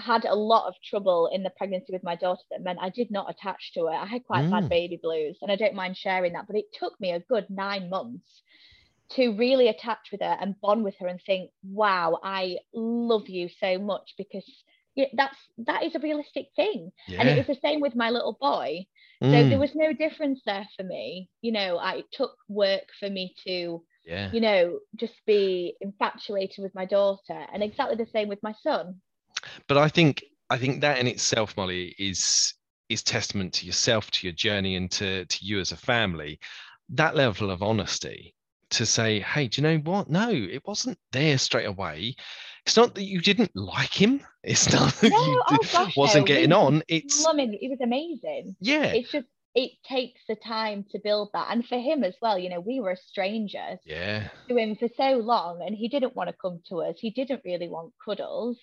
[0.00, 3.10] had a lot of trouble in the pregnancy with my daughter that meant I did
[3.10, 3.92] not attach to her.
[3.92, 4.50] I had quite mm.
[4.50, 7.46] bad baby blues and I don't mind sharing that, but it took me a good
[7.50, 8.42] nine months
[9.12, 13.48] to really attach with her and bond with her and think, wow, I love you
[13.60, 14.44] so much because
[15.14, 16.92] that's that is a realistic thing.
[17.06, 17.20] Yeah.
[17.20, 18.86] And it was the same with my little boy.
[19.20, 19.48] So mm.
[19.48, 21.28] there was no difference there for me.
[21.42, 24.30] You know, I took work for me to, yeah.
[24.32, 29.00] you know, just be infatuated with my daughter, and exactly the same with my son.
[29.66, 32.54] But I think I think that in itself, Molly, is
[32.88, 36.38] is testament to yourself, to your journey, and to to you as a family.
[36.90, 38.34] That level of honesty
[38.70, 40.10] to say, hey, do you know what?
[40.10, 42.14] No, it wasn't there straight away.
[42.66, 44.20] It's not that you didn't like him.
[44.48, 46.34] It's not that no, you oh gosh, wasn't no.
[46.34, 46.82] getting on.
[46.88, 48.56] It's I mean, it was amazing.
[48.60, 48.86] Yeah.
[48.86, 51.48] It's just it takes the time to build that.
[51.50, 54.28] And for him as well, you know, we were strangers yeah.
[54.48, 56.96] to him for so long and he didn't want to come to us.
[56.98, 58.56] He didn't really want cuddles.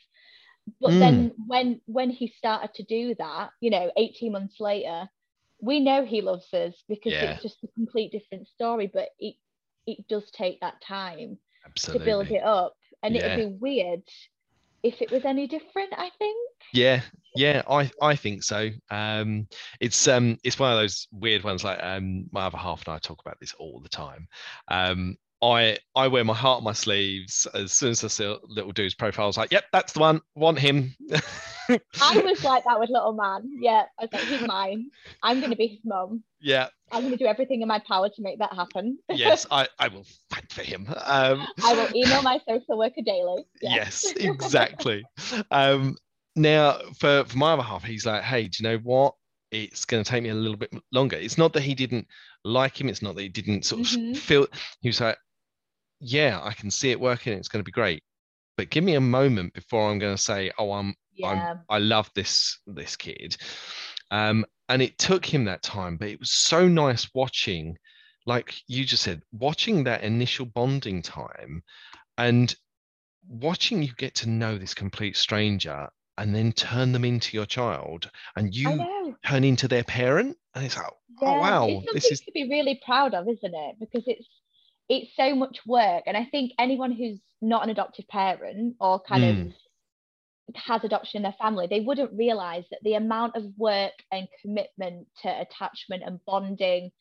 [0.81, 0.99] But mm.
[0.99, 5.07] then when when he started to do that, you know, 18 months later,
[5.61, 7.33] we know he loves us because yeah.
[7.33, 8.89] it's just a complete different story.
[8.91, 9.35] But it
[9.85, 11.99] it does take that time Absolutely.
[11.99, 12.75] to build it up.
[13.03, 13.35] And yeah.
[13.35, 14.01] it'd be weird
[14.85, 16.37] if it was any different, I think.
[16.71, 17.01] Yeah,
[17.35, 18.69] yeah, I I think so.
[18.91, 19.47] Um,
[19.79, 22.99] it's um it's one of those weird ones like um my other half and I
[22.99, 24.27] talk about this all the time.
[24.67, 27.47] Um, I I wear my heart on my sleeves.
[27.53, 30.21] As soon as I see little dude's profile, I was like, "Yep, that's the one.
[30.35, 30.95] Want him."
[31.69, 33.49] I was like that with little man.
[33.59, 34.89] Yeah, I was like, "He's mine.
[35.23, 36.67] I'm going to be his mum." Yeah.
[36.91, 38.99] I'm going to do everything in my power to make that happen.
[39.09, 40.87] yes, I, I will fight for him.
[41.03, 43.45] Um, I will email my social worker daily.
[43.61, 45.03] Yes, exactly.
[45.51, 45.97] um,
[46.35, 49.15] now, for, for my other half, he's like, hey, do you know what?
[49.51, 51.17] It's going to take me a little bit longer.
[51.17, 52.07] It's not that he didn't
[52.43, 52.89] like him.
[52.89, 54.13] It's not that he didn't sort of mm-hmm.
[54.13, 54.47] feel.
[54.81, 55.17] He was like,
[55.99, 57.33] yeah, I can see it working.
[57.33, 58.03] It's going to be great.
[58.57, 61.27] But give me a moment before I'm going to say, oh, I'm, yeah.
[61.27, 63.37] I'm I love this this kid.
[64.11, 67.77] Um, and it took him that time but it was so nice watching
[68.25, 71.63] like you just said watching that initial bonding time
[72.17, 72.55] and
[73.27, 78.09] watching you get to know this complete stranger and then turn them into your child
[78.35, 82.21] and you turn into their parent and it's like oh, yeah, oh wow this is
[82.21, 84.27] to be really proud of isn't it because it's
[84.89, 89.23] it's so much work and i think anyone who's not an adoptive parent or kind
[89.23, 89.47] mm.
[89.47, 89.53] of
[90.53, 95.07] has adoption in their family, they wouldn't realize that the amount of work and commitment
[95.23, 96.91] to attachment and bonding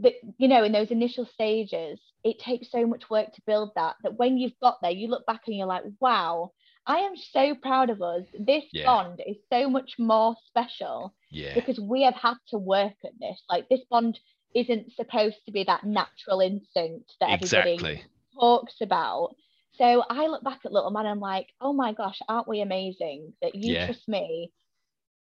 [0.00, 3.94] that you know in those initial stages it takes so much work to build that
[4.02, 6.50] that when you've got there you look back and you're like wow
[6.88, 8.22] I am so proud of us.
[8.38, 8.84] This Yeah.
[8.84, 11.52] bond is so much more special Yeah.
[11.54, 13.42] because we have had to work at this.
[13.50, 14.20] Like this bond
[14.54, 18.02] isn't supposed to be that natural instinct that everybody Exactly.
[18.38, 19.34] talks about.
[19.74, 22.60] So I look back at Little Man and I'm like, oh my gosh, aren't we
[22.60, 23.84] amazing that you Yeah.
[23.86, 24.52] trust me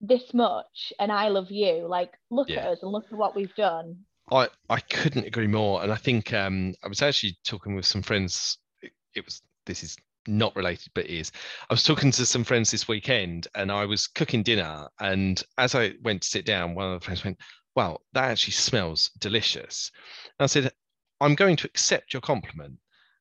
[0.00, 1.86] this much and I love you?
[1.88, 3.96] Like, look at us and look at what we've done.
[4.30, 5.82] I, I couldn't agree more.
[5.82, 8.58] And I think um, I was actually talking with some friends.
[8.82, 11.32] It, it was this is not related, but it is.
[11.68, 14.88] I was talking to some friends this weekend, and I was cooking dinner.
[15.00, 17.38] And as I went to sit down, one of the friends went,
[17.74, 19.90] "Wow, that actually smells delicious."
[20.38, 20.72] And I said,
[21.20, 22.78] "I'm going to accept your compliment."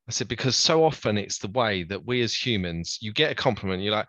[0.08, 3.36] I said because so often it's the way that we as humans, you get a
[3.36, 4.08] compliment, you're like.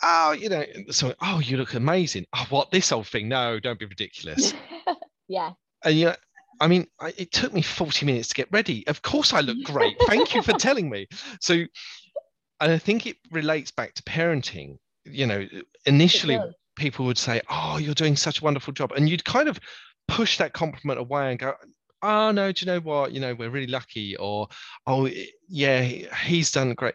[0.00, 2.24] Oh, you know, so oh, you look amazing.
[2.32, 3.28] Oh, what this old thing?
[3.28, 4.54] No, don't be ridiculous.
[5.28, 5.54] yeah.
[5.84, 6.14] And yeah,
[6.60, 8.86] I mean, I, it took me 40 minutes to get ready.
[8.86, 9.96] Of course, I look great.
[10.06, 11.06] Thank you for telling me.
[11.40, 14.78] So, and I think it relates back to parenting.
[15.04, 15.48] You know,
[15.86, 16.38] initially.
[16.78, 18.92] People would say, Oh, you're doing such a wonderful job.
[18.92, 19.58] And you'd kind of
[20.06, 21.54] push that compliment away and go,
[22.02, 23.12] Oh, no, do you know what?
[23.12, 24.16] You know, we're really lucky.
[24.16, 24.48] Or,
[24.86, 25.10] Oh,
[25.48, 26.94] yeah, he's done great.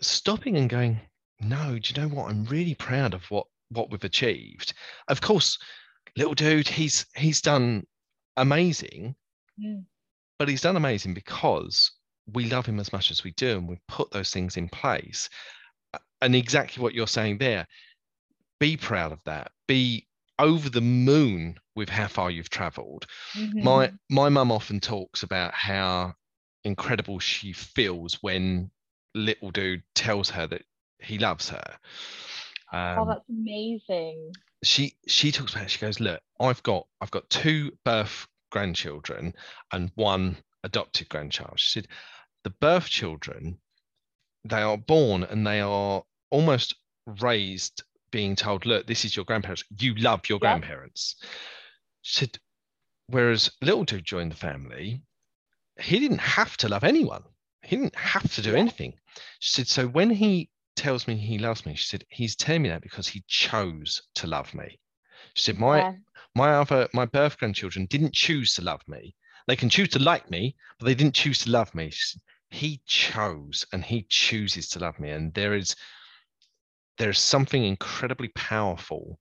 [0.00, 1.00] Stopping and going,
[1.40, 2.30] No, do you know what?
[2.30, 4.74] I'm really proud of what what we've achieved.
[5.08, 5.58] Of course,
[6.16, 7.84] little dude, he's he's done
[8.36, 9.16] amazing,
[9.58, 9.86] Mm.
[10.38, 11.90] but he's done amazing because
[12.32, 15.30] we love him as much as we do, and we've put those things in place.
[16.20, 17.66] And exactly what you're saying there,
[18.58, 19.52] be proud of that.
[19.66, 20.06] Be
[20.38, 23.06] over the moon with how far you've travelled.
[23.34, 23.98] My Mhm.
[24.10, 26.14] my mum often talks about how
[26.64, 28.70] incredible she feels when
[29.14, 30.62] little dude tells her that
[31.00, 31.78] he loves her.
[32.72, 34.32] oh, Um, that's amazing.
[34.64, 39.34] she she talks about it, she goes look i've got i've got two birth grandchildren
[39.72, 41.88] and one adopted grandchild she said
[42.44, 43.58] the birth children
[44.44, 46.74] they are born and they are almost
[47.20, 47.82] raised
[48.16, 49.62] being told look this is your grandparents.
[49.78, 50.52] You love your Yeah.
[50.52, 51.16] grandparents.
[52.00, 52.38] She said
[53.08, 55.02] whereas little dude joined the family
[55.78, 57.22] he didn't have to love anyone.
[57.62, 58.60] He didn't have to do Yeah.
[58.60, 58.94] anything.
[59.40, 62.70] She said so when he tells me he loves me she said he's telling me
[62.70, 64.78] that because he chose to love me.
[65.34, 65.92] She said my Yeah.
[66.34, 69.14] my other my birth grandchildren didn't choose to love me.
[69.46, 71.90] They can choose to like me but they didn't choose to love me.
[71.90, 75.76] Said, he chose and he chooses to love me and there is
[76.98, 79.20] there's something incredibly powerful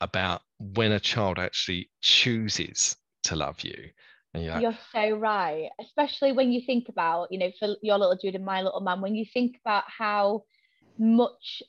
[0.00, 3.90] about when a child actually chooses to love you
[4.34, 7.98] and you're like, You're so right, especially when you think about, you know, for your
[7.98, 10.44] little dude and my little man, when you think about how
[10.98, 11.62] much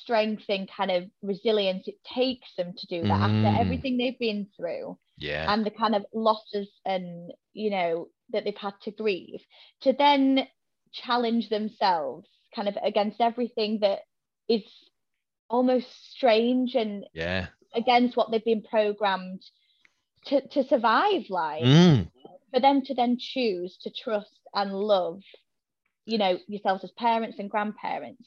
[0.00, 3.22] strength and kind of resilience it takes them to do that Mm.
[3.22, 8.44] after everything they've been through yeah and the kind of losses and, you know, that
[8.44, 9.40] they've had to grieve,
[9.82, 10.46] to then
[10.92, 14.00] challenge themselves kind of against everything that
[14.48, 14.62] is
[15.52, 17.46] almost strange and yeah.
[17.74, 19.42] against what they've been programmed
[20.26, 22.08] to, to survive life Mm,
[22.52, 25.20] for them to then choose to trust and love
[26.04, 28.24] you know yourselves as parents and grandparents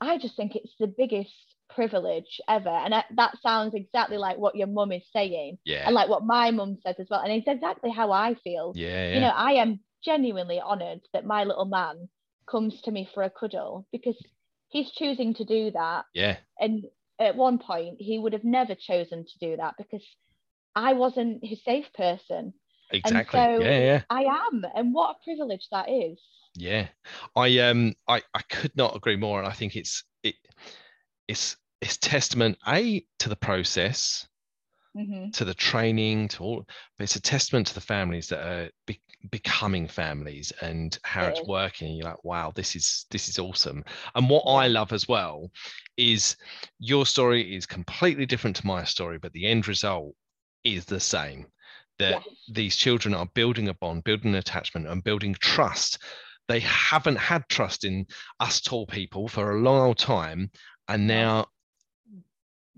[0.00, 2.68] i just think it's the biggest privilege ever.
[2.68, 5.58] And that, that sounds exactly like what your mum is saying.
[5.64, 5.84] Yeah.
[5.86, 7.20] And like what my mum says as well.
[7.20, 8.72] And it's exactly how i feel.
[8.74, 12.08] Yeah you know i am genuinely honored that my little man
[12.50, 14.16] comes to me for a cuddle because
[14.74, 16.04] he's choosing to do that.
[16.12, 16.36] Yeah.
[16.60, 16.84] And
[17.18, 20.04] at one point he would have never chosen to do that because
[20.74, 22.52] i wasn't his safe person.
[22.90, 23.40] Exactly.
[23.40, 24.02] so- yeah yeah.
[24.10, 24.66] I am.
[24.74, 26.18] And what a privilege that is.
[26.56, 26.88] Yeah,
[27.34, 30.34] I um I I could not agree more, and I think it's it
[31.26, 34.26] it's it's testament a to the process,
[34.96, 35.32] Mhm.
[35.32, 36.64] to the training, to all,
[36.96, 41.30] but it's a testament to the families that are be, becoming families and how It
[41.30, 41.94] it's working.
[41.94, 43.84] You're like, wow, this is this is awesome.
[44.14, 45.50] And what I love as well
[45.96, 46.36] is
[46.78, 50.14] your story is completely different to my story, but the end result
[50.64, 51.46] is the same.
[51.98, 52.28] That Yes.
[52.48, 56.02] these children are building a bond, building an attachment, and building trust.
[56.48, 58.06] They haven't had trust in
[58.40, 60.50] us tall people for a long old time,
[60.88, 61.46] and now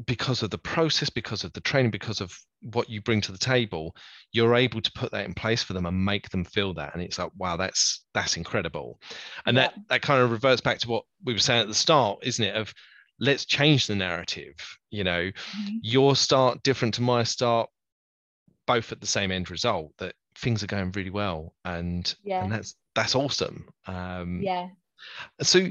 [0.04, 2.36] because of the process, because of the training, because of
[2.72, 3.94] what you bring to the table,
[4.32, 6.92] you're able to put that in place for them and make them feel that.
[6.94, 9.00] And it's like, wow, that's that's incredible.
[9.46, 9.82] And that Yeah.
[9.88, 12.54] that kind of reverts back to what we were saying at the start, isn't it?
[12.54, 12.74] Of
[13.18, 14.54] let's change the narrative.
[14.90, 15.78] You know, Mhm.
[15.82, 17.70] your start different to my start,
[18.66, 19.92] both at the same end result.
[19.98, 22.42] That things are going really well, and Yeah.
[22.42, 23.68] and that's that's awesome.
[23.86, 24.68] Um, yeah
[25.42, 25.70] so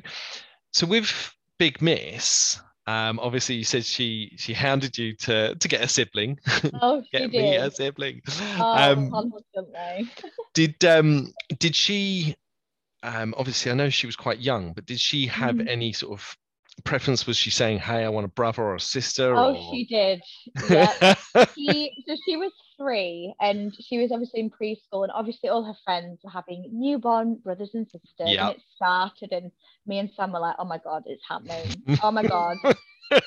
[0.71, 5.81] so with Big Miss, um, obviously you said she she hounded you to to get
[5.81, 6.39] a sibling,
[6.81, 8.21] oh she get me did a sibling.
[8.59, 9.31] oh um,
[10.53, 12.35] did um did she
[13.03, 15.67] um obviously I know she was quite young, but did she have Mhm.
[15.67, 16.35] any sort of
[16.83, 19.35] preference was she saying, "Hey, I want a brother or a sister"?
[19.35, 19.71] Oh, or...
[19.71, 20.21] she did.
[20.69, 21.15] Yeah.
[21.55, 25.75] she, so she was three, and she was obviously in preschool, and obviously all her
[25.83, 28.39] friends were having newborn brothers and sisters, yep.
[28.39, 29.51] and it started, and
[29.85, 31.99] me and Sam were like, "Oh my god, it's happening!
[32.03, 32.57] oh my god!"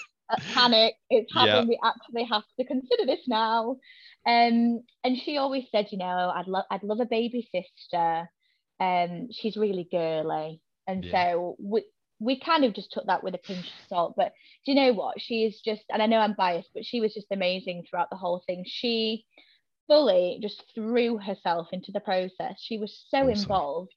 [0.54, 0.94] panic!
[1.10, 1.68] It's happening.
[1.68, 1.68] Yep.
[1.68, 3.76] We actually have to consider this now.
[4.26, 8.28] Um, and she always said, you know, I'd love, I'd love a baby sister.
[8.80, 11.32] Um, she's really girly, and yeah.
[11.32, 11.84] so we,
[12.20, 14.14] we kind of just took that with a pinch of salt.
[14.16, 14.32] But
[14.64, 15.20] do you know what?
[15.20, 18.16] She is just, and I know I'm biased, but she was just amazing throughout the
[18.16, 18.64] whole thing.
[18.66, 19.24] She
[19.86, 22.56] fully just threw herself into the process.
[22.58, 23.30] She was so awesome.
[23.30, 23.94] involved.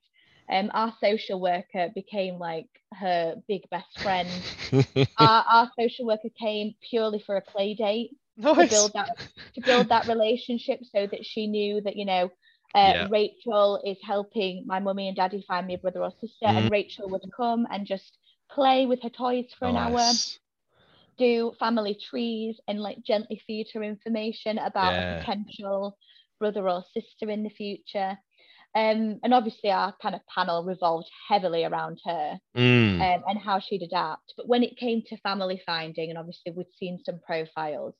[0.49, 4.29] Um, our social worker became like her big best friend.
[5.17, 8.55] our, our social worker came purely for a play date nice.
[8.57, 9.17] to build that
[9.55, 12.29] to build that relationship, so that she knew that you know
[12.73, 13.07] uh, yeah.
[13.09, 16.57] Rachel is helping my mummy and daddy find me a brother or sister, mm.
[16.57, 18.17] and Rachel would come and just
[18.49, 20.11] play with her toys for an hour,
[21.17, 25.17] do family trees, and like gently feed her information about yeah.
[25.17, 25.97] a potential
[26.39, 28.17] brother or sister in the future.
[28.73, 33.01] Um, and obviously, our kind of panel revolved heavily around her mm.
[33.01, 34.33] um, and how she'd adapt.
[34.37, 37.95] But when it came to family finding, and obviously we'd seen some profiles,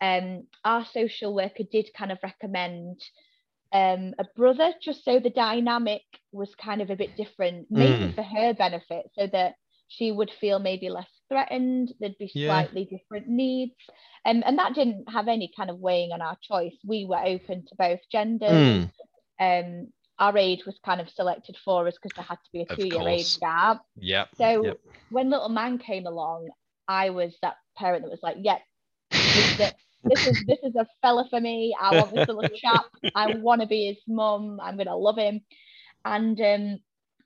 [0.00, 3.00] um, our social worker did kind of recommend
[3.72, 8.14] um, a brother, just so the dynamic was kind of a bit different, maybe mm.
[8.14, 9.54] for her benefit, so that
[9.88, 11.92] she would feel maybe less threatened.
[11.98, 12.48] There'd be yeah.
[12.48, 13.74] slightly different needs,
[14.26, 16.74] um, and that didn't have any kind of weighing on our choice.
[16.86, 18.50] We were open to both genders.
[18.50, 18.90] Mm.
[19.40, 22.76] Um, our age was kind of selected for us because there had to be a
[22.76, 23.82] two-year age gap.
[23.96, 24.26] Yeah.
[24.36, 24.80] So yep.
[25.10, 26.48] when little man came along,
[26.86, 28.60] I was that parent that was like, "Yep,
[29.58, 29.70] yeah,
[30.04, 31.74] this is this is a fella for me.
[31.80, 32.86] I want this little chap.
[33.14, 34.58] I want to be his mum.
[34.62, 35.40] I'm gonna love him.
[36.04, 36.78] And um,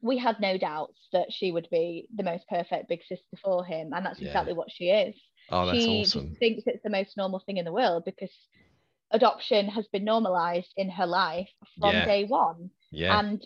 [0.03, 3.93] we had no doubts that she would be the most perfect big sister for him,
[3.95, 4.29] and that's yeah.
[4.29, 5.15] exactly what she is.
[5.51, 6.37] Oh, that's she awesome.
[6.39, 8.33] thinks it's the most normal thing in the world because
[9.13, 12.05] adoption has been normalized in her life from yeah.
[12.05, 12.71] day one.
[12.91, 13.19] Yeah.
[13.19, 13.41] And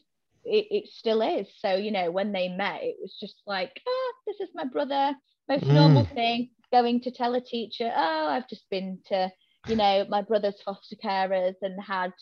[0.44, 1.46] it, it still is.
[1.58, 5.14] So, you know, when they met, it was just like, ah, this is my brother,
[5.48, 5.74] most mm.
[5.74, 9.30] normal thing going to tell a teacher, oh, I've just been to,
[9.66, 12.12] you know, my brother's foster carers and had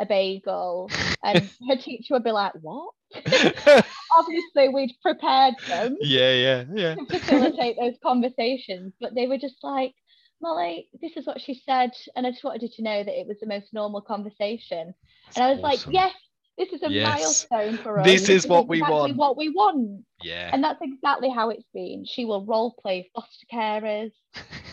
[0.00, 0.90] a bagel.
[1.22, 1.38] And
[1.68, 2.92] her teacher would be like, what?
[4.18, 5.96] Obviously, we'd prepared them.
[6.00, 6.94] Yeah, yeah, yeah.
[6.96, 8.92] To facilitate those conversations.
[9.00, 9.94] But they were just like,
[10.40, 11.90] Molly, this is what she said.
[12.14, 14.94] And I just wanted you to know that it was the most normal conversation.
[15.26, 15.92] That's and I was awesome.
[15.92, 16.14] like, yes,
[16.58, 17.46] this is a yes.
[17.50, 18.06] milestone for us.
[18.06, 19.16] This, this is what exactly we want.
[19.16, 20.04] What we want.
[20.22, 20.50] Yeah.
[20.52, 22.04] And that's exactly how it's been.
[22.06, 24.12] She will role play foster carers.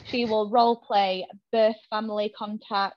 [0.06, 2.96] she will role play birth family contact.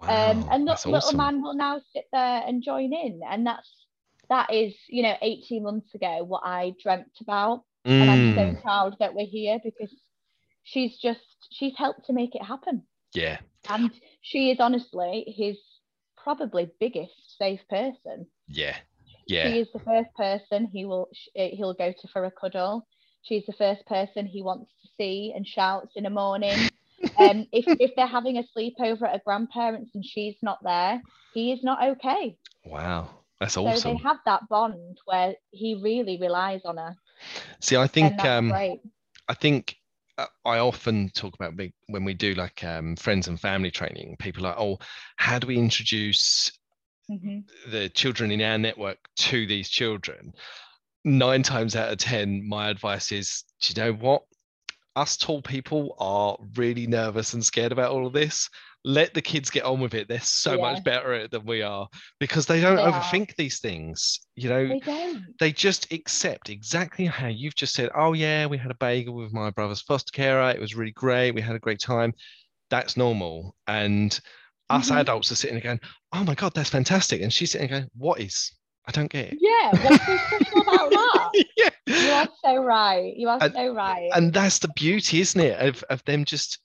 [0.00, 1.16] Wow, um, and the little awesome.
[1.16, 3.20] man will now sit there and join in.
[3.28, 3.68] And that's
[4.28, 7.64] that is, you know, 18 months ago what I dreamt about.
[7.86, 8.00] Mm.
[8.02, 8.62] And I'm so mm.
[8.62, 9.94] proud that we're here because
[10.62, 12.84] she's just she's helped to make it happen.
[13.14, 13.38] Yeah.
[13.68, 15.56] And she is honestly his
[16.22, 18.26] probably biggest safe person.
[18.48, 18.76] Yeah.
[19.26, 19.44] Yeah.
[19.44, 22.86] She is the first person he will eh, he'll go to for a cuddle.
[23.22, 26.70] She's the first person he wants to see and shouts in the morning.
[27.18, 31.02] um, if if they're having a sleepover at a grandparent's and she's not there,
[31.34, 32.36] he is not okay.
[32.64, 33.80] Wow, that's awesome.
[33.80, 36.96] So they have that bond where he really relies on her.
[37.60, 38.52] See, I think um.
[39.28, 39.76] I think
[40.18, 44.16] I often talk about big, when we do like um, friends and family training.
[44.18, 44.78] People are like, oh,
[45.16, 46.52] how do we introduce
[47.10, 47.40] mm-hmm.
[47.70, 50.32] the children in our network to these children,
[51.04, 54.22] nine times out of 10, my advice is do you know what?
[54.94, 58.50] Us tall people are really nervous and scared about all of this.
[58.84, 60.08] Let the kids get on with it.
[60.08, 60.60] They're so yeah.
[60.60, 61.86] much better at it than we are
[62.18, 63.34] because they don't they overthink are.
[63.38, 64.20] these things.
[64.34, 67.90] You know, they, they just accept exactly how you've just said.
[67.94, 70.50] Oh, yeah, we had a bagel with my brother's foster carer.
[70.50, 71.32] It was really great.
[71.32, 72.12] We had a great time.
[72.70, 73.54] That's normal.
[73.68, 74.18] And
[74.72, 74.98] us mm-hmm.
[74.98, 75.80] adults are sitting there going,
[76.12, 78.52] "Oh my god, that's fantastic," and she's sitting there going, "What is?
[78.86, 81.44] I don't get it." Yeah, what's special about that?
[81.56, 83.12] yeah, you are so right.
[83.16, 84.10] You are and, so right.
[84.14, 86.58] And that's the beauty, isn't it, of of them just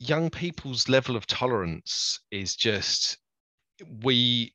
[0.00, 3.18] young people's level of tolerance is just
[4.02, 4.52] we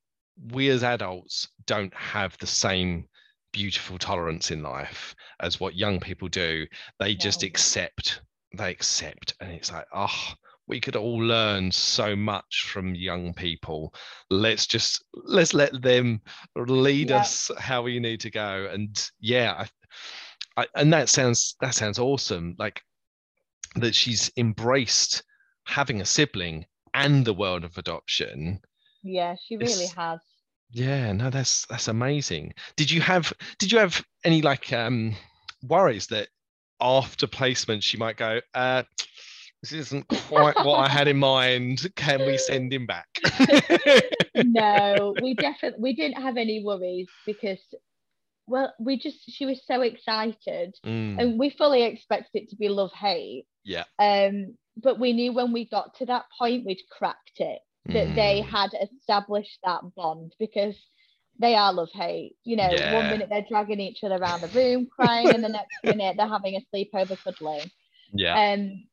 [0.52, 3.08] we as adults don't have the same
[3.54, 6.66] beautiful tolerance in life as what young people do.
[7.00, 7.20] They no.
[7.20, 8.22] just accept.
[8.58, 10.34] They accept, and it's like, oh,
[10.68, 13.94] we could all learn so much from young people
[14.32, 16.20] let's just let's let them
[16.56, 17.18] lead yeah.
[17.18, 19.66] us how we need to go and yeah
[20.58, 22.82] I, I, and that sounds that sounds awesome like
[23.76, 25.24] that she's embraced
[25.66, 28.60] having a sibling and the world of adoption
[29.04, 30.20] yeah she really has
[30.72, 35.16] yeah no that's that's amazing did you have did you have any like um
[35.68, 36.28] worries that
[36.82, 38.84] after placement she might go, uh,
[39.62, 41.88] this isn't quite what I had in mind.
[41.96, 43.08] Can we send him back?
[44.36, 47.60] no, we definitely we didn't have any worries because
[48.48, 52.70] well, we just she was so excited Mm, and we fully expected it to be
[52.70, 53.46] love hate.
[53.64, 53.86] yeah.
[53.98, 57.60] Um, but we knew when we got to that point we'd cracked it
[57.94, 60.76] that they Mm, had established that bond because
[61.40, 62.36] they are love hate.
[62.44, 62.90] You know, Yeah.
[62.90, 66.28] one minute they're dragging each other around the room crying, and the next minute they're
[66.28, 67.72] having a sleepover cuddling.
[68.14, 68.38] yeah.
[68.38, 68.86] Um,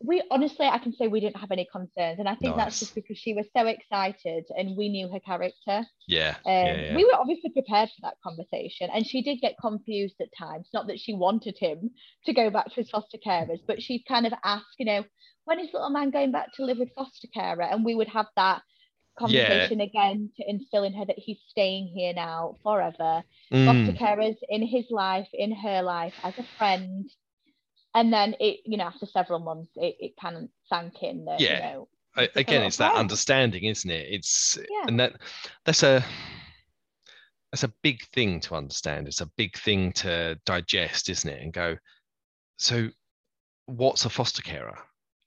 [0.00, 2.94] we honestly, I can say we didn't have any concerns, and I think that's just
[2.94, 5.84] because she was so excited and we knew her character.
[6.06, 6.36] Yeah.
[6.46, 6.96] Um, yeah, yeah.
[6.96, 10.68] We were obviously prepared for that conversation, and she did get confused at times.
[10.72, 11.90] Not that she wanted him
[12.26, 15.04] to go back to his foster carers, but she'd kind of ask, you know,
[15.46, 17.62] when is little man going back to live with foster carer?
[17.62, 18.62] And we would have that
[19.18, 23.24] conversation again to instill in her that he's staying here now forever.
[23.52, 27.10] Mm, Foster carers in his life, in her life, as a friend.
[27.98, 31.40] And then it, you know, after several months, it, it kind of sank in that,
[31.40, 31.56] Yeah.
[31.56, 31.88] you know,
[32.36, 34.06] again, it's that understanding, isn't it?
[34.08, 34.84] It's Yeah.
[34.86, 35.20] and that
[35.64, 36.04] that's a
[37.50, 39.08] that's a big thing to understand.
[39.08, 41.42] It's a big thing to digest, isn't it?
[41.42, 41.76] And go,
[42.56, 42.88] so
[43.66, 44.78] what's a foster carer?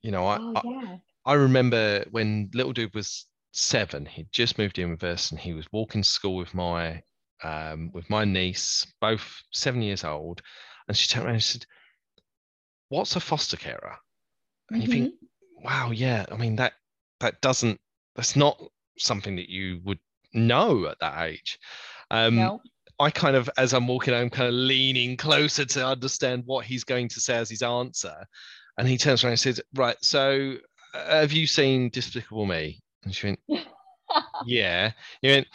[0.02, 0.98] You know, I, oh, I yeah.
[1.26, 5.52] I remember when little dude was seven, he'd just moved in with us and he
[5.54, 7.04] was walking to school with my
[7.44, 10.42] um, with my niece, both seven years old,
[10.88, 11.66] and she turned around and said,
[12.92, 13.96] What's a foster carer?
[14.70, 14.92] And you Mhm.
[14.92, 15.14] think,
[15.64, 16.74] wow, yeah, I mean that
[17.22, 17.80] that doesn't
[18.16, 18.62] that's not
[18.98, 20.00] something that you would
[20.34, 21.58] know at that age.
[22.10, 22.62] Um no.
[23.00, 26.84] I kind of, as I'm walking, I'm kind of leaning closer to understand what he's
[26.84, 28.16] going to say as his answer.
[28.78, 30.58] And he turns around and says, Right, so
[30.94, 32.80] uh, have you seen Despicable Me?
[33.04, 33.40] And she went,
[34.46, 34.92] Yeah.
[35.22, 35.48] He went,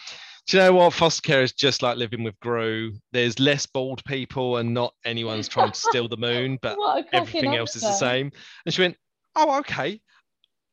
[0.47, 0.93] Do you know what?
[0.93, 2.93] Foster care is just like living with Gru.
[3.13, 6.79] There's less bald people and not anyone's trying to steal the moon, but
[7.13, 8.31] everything else is the same.
[8.65, 8.97] And she went,
[9.35, 10.01] Oh, okay.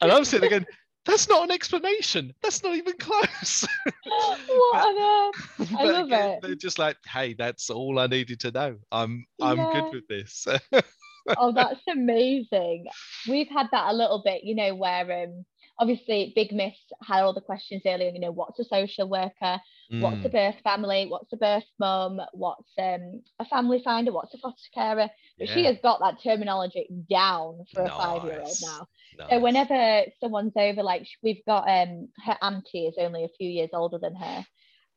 [0.01, 0.67] And I'm sitting there going,
[1.05, 2.34] That's not an explanation.
[2.43, 3.67] That's not even close.
[4.03, 4.39] what
[4.86, 5.71] on earth?
[5.80, 6.39] I love again, it.
[6.41, 8.78] They're just like, hey, that's all I needed to know.
[8.91, 9.71] I'm I'm Yeah.
[9.71, 10.47] good with this.
[11.38, 12.86] oh, that's amazing.
[13.28, 15.45] We've had that a little bit, you know, where um
[15.84, 16.75] obviously Big Miss
[17.07, 19.59] had all the questions earlier, you know, what's a social worker,
[19.99, 24.34] what's a Mm, birth family, what's a birth mum, what's um a family finder, what's
[24.34, 25.09] a foster carer.
[25.39, 28.61] But she has got that terminology down for a five-year-old Nice.
[28.61, 28.88] now.
[29.29, 33.71] So whenever someone's over, like we've got um her auntie is only a few years
[33.73, 34.45] older than her.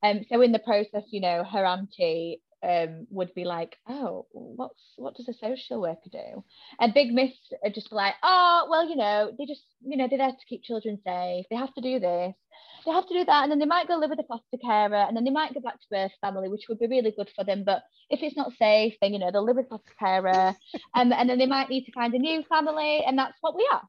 [0.02, 4.82] Um, so in the process, you know, her auntie um would be like, oh, what's
[4.96, 6.44] what does a social worker do?
[6.80, 7.32] And Big Miss
[7.62, 10.62] would just like, oh, well, you know, they just, you know, they're there to keep
[10.62, 11.46] children safe.
[11.50, 12.34] They have to do this,
[12.84, 14.94] they have to do that, and then they might go live with a foster carer,
[14.96, 17.44] and then they might go back to birth family, which would be really good for
[17.44, 17.64] them.
[17.64, 20.54] But if it's not safe, then you know they'll live with foster carer,
[20.94, 23.68] um, and then they might need to find a new family, and that's what we
[23.72, 23.82] are.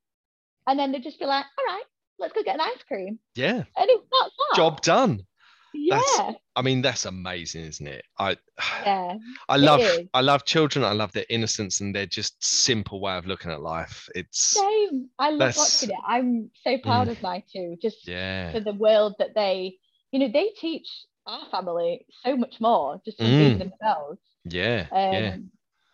[0.67, 1.83] And then they'd just be like, all right,
[2.19, 3.19] let's go get an ice cream.
[3.35, 4.55] yeah, And it's that's that.
[4.57, 5.25] job done.
[5.73, 5.97] Yeah.
[6.17, 8.03] that's- I mean, that's amazing, isn't it?
[8.17, 8.37] I
[8.83, 9.17] yeah.
[9.49, 9.81] I love.
[10.13, 10.83] I love children.
[10.83, 14.09] I love their innocence and their just simple way of looking at life.
[14.15, 15.09] It's Same.
[15.19, 15.99] I love watching it.
[16.07, 17.11] I'm so proud Mm.
[17.11, 19.77] of my two, just yeah, for the world that they,
[20.11, 20.87] you know, they teach
[21.27, 23.37] our family so much more just from Mm.
[23.37, 24.19] being themselves.
[24.45, 25.37] yeah, Um, yeah.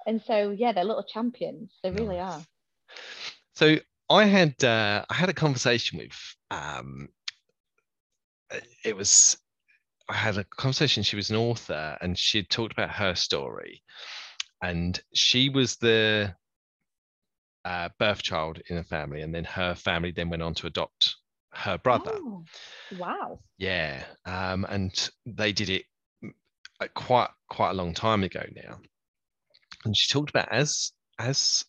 [0.06, 1.72] And so, yeah, they're little champions.
[1.84, 2.42] They really are.
[3.56, 3.78] So
[4.10, 7.10] I had uh, I had a conversation with um,
[8.86, 9.38] it was
[10.14, 11.02] I had a conversation.
[11.02, 13.82] She was an author, and she had talked about her story,
[14.62, 16.36] and she was the
[17.66, 21.16] uh, birth child in a family, and then her family then went on to adopt
[21.54, 22.12] her brother.
[22.14, 22.44] Oh,
[23.00, 23.40] wow.
[23.58, 25.86] Yeah, um, and they did it
[26.24, 26.32] mm,
[26.80, 28.80] uh, quite quite a long time ago now.
[29.84, 31.66] And she talked about as as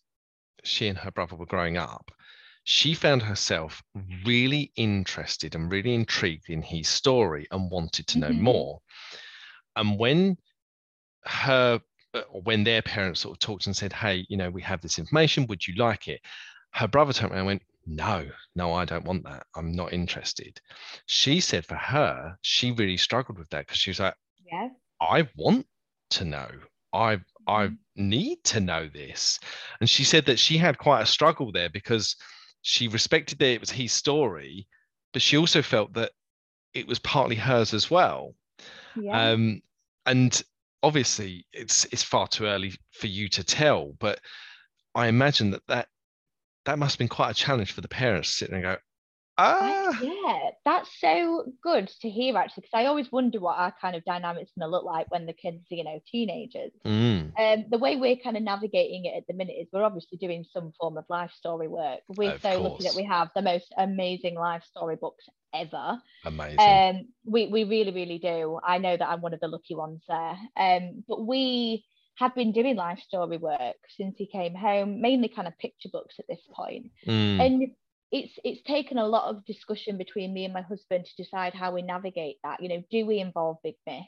[0.63, 2.11] she and her brother were growing up,
[2.65, 3.83] she found herself
[4.25, 8.35] really interested and really intrigued in his story and wanted to know Mhm.
[8.35, 8.81] more.
[9.75, 10.37] And when
[11.25, 11.81] her
[12.13, 14.99] uh, when their parents sort of talked and said, "Hey, you know, we have this
[14.99, 15.47] information.
[15.47, 16.21] Would you like it?"
[16.73, 19.47] Her brother turned around and went, "No, no, I don't want that.
[19.55, 20.61] I'm not interested."
[21.07, 24.69] She said for her, she really struggled with that because she was like, Yeah.
[25.01, 25.67] I want
[26.11, 26.49] to know.
[26.93, 27.77] I I Mhm.
[27.95, 29.39] need to know this.
[29.79, 32.15] And she said that she had quite a struggle there because
[32.67, 34.65] she respected that it was his story,
[35.13, 36.13] but she also felt that
[36.73, 38.33] it was partly hers as well.
[38.95, 39.29] Yeah.
[39.29, 39.61] Um,
[40.07, 40.43] and
[40.81, 44.19] obviously, it's it's far too early for you to tell, but
[44.95, 45.89] I imagine that that
[46.65, 48.77] that must have been quite a challenge for the parents sitting and go,
[49.37, 53.95] ah, yeah, that's so good to hear actually because i always wonder what our kind
[53.95, 56.71] of dynamics going to look like when the kids are you know teenagers.
[56.85, 57.31] Mm.
[57.39, 60.43] um the way we're kind of navigating it at the minute is we're obviously doing
[60.51, 61.99] some form of life story work.
[62.07, 66.01] We're Of so lucky that we have the most amazing life story books ever.
[66.25, 66.59] Amazing.
[66.59, 68.59] um we we really really do.
[68.63, 70.37] I know that i'm one of the lucky ones there.
[70.57, 71.85] Um but we
[72.17, 76.15] have been doing life story work since he came home mainly kind of picture books
[76.17, 76.91] at this point.
[77.07, 77.45] Mm.
[77.45, 77.67] and
[78.11, 81.73] it's it's taken a lot of discussion between me and my husband to decide how
[81.73, 82.61] we navigate that.
[82.61, 84.03] You know do we involve big miss?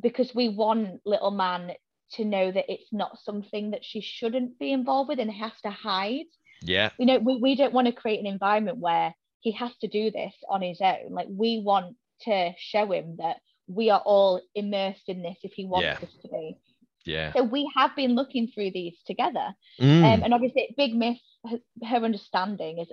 [0.00, 1.72] Because we want little man
[2.12, 5.70] to know that it's not something that she shouldn't be involved with and has to
[5.70, 6.26] hide.
[6.64, 6.90] Yeah.
[6.98, 10.10] you know we, we don't want to create an environment where he has to do
[10.10, 11.10] this on his own.
[11.10, 15.66] Like we want to show him that we are all immersed in this if he
[15.66, 16.06] wants Yeah.
[16.06, 16.56] us to be
[17.04, 17.32] Yeah.
[17.32, 19.48] so we have been looking through these together
[19.80, 20.04] Mm.
[20.04, 21.18] um, and obviously, Big Miss,
[21.50, 22.88] her, her understanding is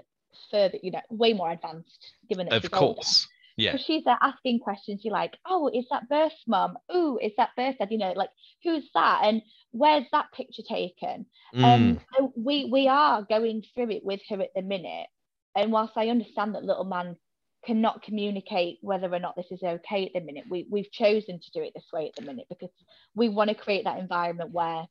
[0.49, 2.95] further, you know, way more advanced given that of she's older.
[2.95, 3.28] course.
[3.57, 3.74] Yeah.
[3.74, 5.01] So she's there asking questions.
[5.03, 6.78] You're like, oh, is that birth mum?
[6.95, 7.89] Ooh, is that birth dad?
[7.91, 8.30] You know, like
[8.64, 9.22] who's that?
[9.26, 9.41] And
[9.72, 11.26] where's that picture taken?
[11.53, 11.64] Mm.
[11.66, 15.07] Um, so we we are going through it with her at the minute.
[15.55, 17.18] And whilst I understand that little man
[17.66, 21.51] cannot communicate whether or not this is okay at the minute, we we've chosen to
[21.51, 22.70] do it this way at the minute because
[23.16, 24.86] we want to create that environment where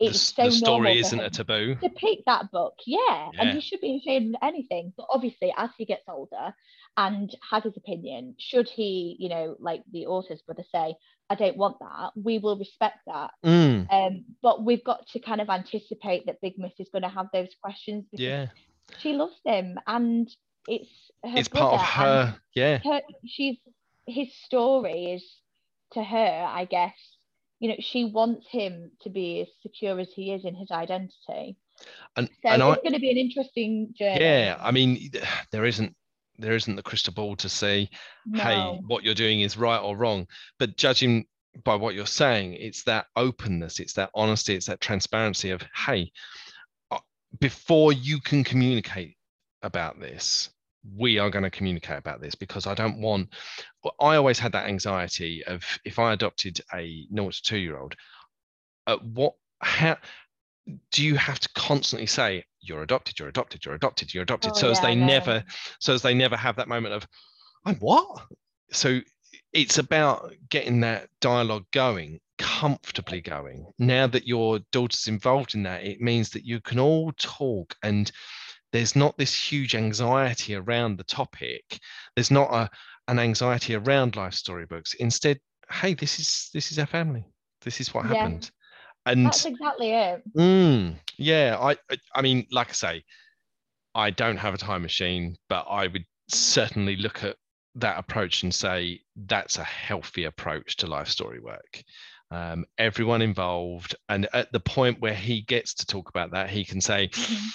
[0.00, 1.76] it's so the story isn't a taboo.
[1.76, 3.30] to pick that book, yeah.
[3.38, 3.54] And Yeah.
[3.54, 4.92] he should be ashamed of anything.
[4.96, 6.52] But obviously, as he gets older
[6.96, 10.96] and has his opinion, should he, you know, like the author's brother say,
[11.30, 13.30] I don't want that, we will respect that.
[13.44, 13.86] Mm.
[13.92, 17.28] Um, but we've got to kind of anticipate that Big Miss is going to have
[17.32, 18.46] those questions because Yeah.
[18.98, 20.28] she loves him and
[20.68, 20.88] it's
[21.24, 22.36] It's part of her.
[22.54, 22.78] Yeah.
[22.84, 23.58] her she's
[24.06, 25.24] his story is
[25.92, 26.94] to her, I guess.
[27.60, 31.56] You know, she wants him to be as secure as he is in his identity.
[32.16, 34.20] And So and it's I going to be an interesting journey.
[34.20, 34.56] yeah.
[34.60, 35.10] I mean,
[35.52, 35.94] there isn't
[36.38, 37.88] there isn't the crystal ball to say
[38.34, 40.26] hey, what you're doing is right or wrong.
[40.58, 41.26] But judging
[41.64, 46.10] by what you're saying, it's that openness, it's that honesty, it's that transparency of, hey,
[46.90, 46.98] uh,
[47.38, 49.16] before you can communicate
[49.62, 50.50] about this,
[50.96, 53.28] we are going to communicate about this because I don't want,
[54.00, 57.94] I always had that anxiety of if I adopted a 0 to 2 year old,
[58.86, 59.96] uh, what, how,
[60.90, 64.58] do you have to constantly say you're adopted, you're adopted, you're adopted, you're adopted, Oh,
[64.58, 65.44] so as yeah, I they never,
[65.80, 67.06] so as they never have that moment of,
[67.64, 68.22] I'm what?
[68.70, 69.00] So
[69.52, 73.66] it's about getting that dialogue going, comfortably going.
[73.78, 78.10] Now that your daughter's involved in that, it means that you can all talk and
[78.72, 81.78] there's not this huge anxiety around the topic.
[82.16, 82.70] There's not a
[83.08, 84.94] an anxiety around life storybooks.
[84.94, 85.38] Instead,
[85.70, 87.24] hey, this is this is our family.
[87.62, 88.14] This is what Yeah.
[88.14, 88.50] happened.
[89.06, 90.22] And That's exactly it.
[90.36, 93.04] Mm, yeah, I, I I mean, like I say,
[93.94, 97.36] I don't have a time machine, but I would certainly look at
[97.74, 101.82] that approach and say that's a healthy approach to life story work.
[102.30, 106.64] Um, everyone involved, and at the point where he gets to talk about that, he
[106.64, 107.52] can say, Mhm.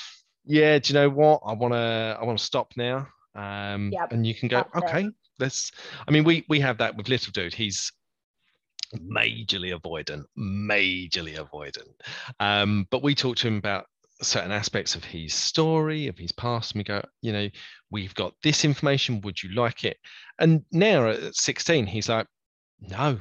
[0.48, 1.42] "Yeah, do you know what?
[1.46, 4.68] I want to I want to stop now." Um, Yep, and you can go, it.
[4.76, 5.72] "Okay, let's."
[6.08, 7.54] I mean, we we have that with little dude.
[7.54, 7.92] He's
[8.96, 11.94] majorly avoidant, majorly avoidant.
[12.40, 13.86] Um, but we talk to him about
[14.22, 17.50] certain aspects of his story, of his past, and we go, you know,
[17.92, 19.22] we've got this information.
[19.22, 19.98] Would you like it?
[20.40, 22.28] And now at 16, he's like,
[22.80, 23.20] no,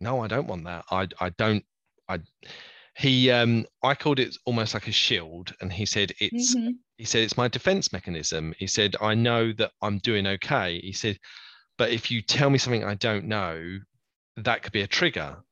[0.00, 0.84] no, I don't want that.
[0.90, 1.64] I, I don't.
[2.08, 2.20] I.
[3.00, 6.54] He, um, I called it almost like a shield, and he said it's.
[6.54, 6.76] Mhm.
[6.98, 8.54] He said it's my defense mechanism.
[8.58, 10.78] He said I know that I'm doing okay.
[10.80, 11.18] He said,
[11.78, 13.78] but if you tell me something I don't know,
[14.36, 15.42] that could be a trigger.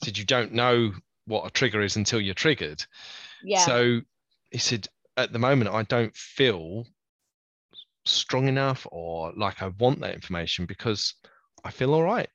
[0.00, 0.92] He said you don't know
[1.24, 2.84] what a trigger is until you're triggered.
[3.42, 3.64] Yeah.
[3.64, 4.02] So
[4.50, 4.86] he said,
[5.16, 6.86] at the moment, I don't feel
[8.04, 11.14] strong enough or like I want that information because
[11.64, 12.28] I feel all right.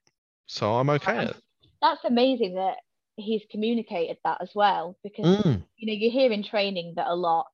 [0.48, 1.16] So I'm okay.
[1.16, 1.36] at.
[1.80, 2.78] That's amazing that
[3.16, 7.16] he's communicated that as well because Mm, you know you hear in training that a
[7.16, 7.48] lot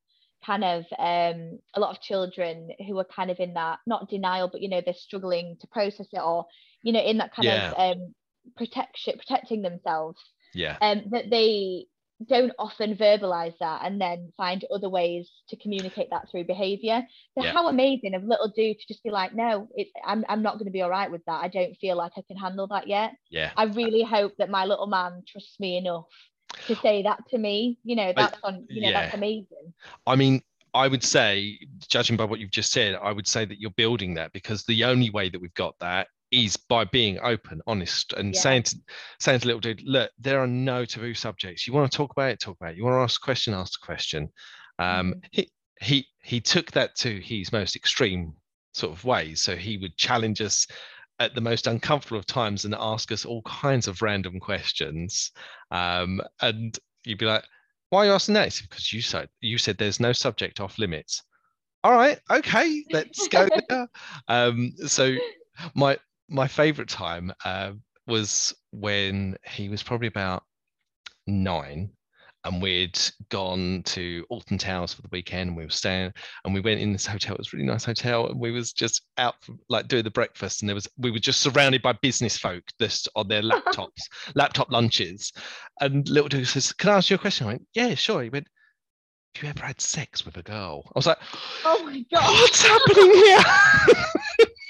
[0.46, 4.50] kind of um a lot of children who are kind of in that not denial
[4.52, 6.46] but you know they're struggling to process it or
[6.82, 7.74] you know in that kind Yeah.
[7.74, 8.14] of um
[8.56, 10.20] protection protecting themselves
[10.54, 10.80] yeah.
[10.82, 11.86] um that they
[12.28, 17.06] don't often verbalize that and then find other ways to communicate that through behavior
[17.38, 17.54] so Yeah.
[17.54, 20.66] how amazing of little dude to just be like no it's i'm, I'm not going
[20.66, 23.14] to be all right with that i don't feel like i can handle that yet
[23.30, 23.52] Yeah.
[23.56, 26.06] I really hope that my little man trusts me enough
[26.68, 27.78] to say that to me.
[27.84, 29.74] You know, that's on, you know, that's amazing.
[30.06, 30.42] I mean,
[30.74, 31.58] I would say,
[31.88, 34.84] judging by what you've just said, I would say that you're building that because the
[34.84, 38.42] only way that we've got that is by being open, honest, and Yeah.
[38.42, 38.78] saying to
[39.20, 41.66] saying to little dude, look, there are no taboo subjects.
[41.68, 42.78] You want to talk about it, talk about it.
[42.78, 44.30] You want to ask a question, ask a question.
[44.78, 45.24] Um, Mhm.
[45.32, 45.52] he
[45.82, 48.34] he he took that to his most extreme
[48.74, 49.42] sort of ways.
[49.42, 50.68] So he would challenge us
[51.20, 55.32] at the most uncomfortable of times and ask us all kinds of random questions.
[55.72, 57.44] Um, and you'd be like,
[57.90, 58.58] why are you asking that?
[58.62, 61.24] Because you said you said there's no subject off limits.
[61.84, 63.88] All right, okay, let's go there.
[64.28, 65.16] Um, so
[65.76, 65.98] my
[66.30, 67.72] my favorite time uh,
[68.08, 70.44] was when he was probably about
[71.28, 71.92] nine
[72.46, 73.00] and we'd
[73.30, 75.50] gone to Alton Towers for the weekend.
[75.50, 76.14] And we were staying,
[76.46, 77.36] and we went in this hotel.
[77.36, 80.12] It was a really nice hotel, and we was just out for, like doing the
[80.12, 84.08] breakfast, and there was we were just surrounded by business folk just on their laptops,
[84.36, 85.32] laptop lunches.
[85.82, 88.30] And little dude says, "Can I ask you a question?" I went, "Yeah, sure." He
[88.30, 88.48] went,
[89.36, 91.20] "Have you ever had sex with a girl?" I was like,
[91.66, 94.46] "Oh my god, what's happening here?"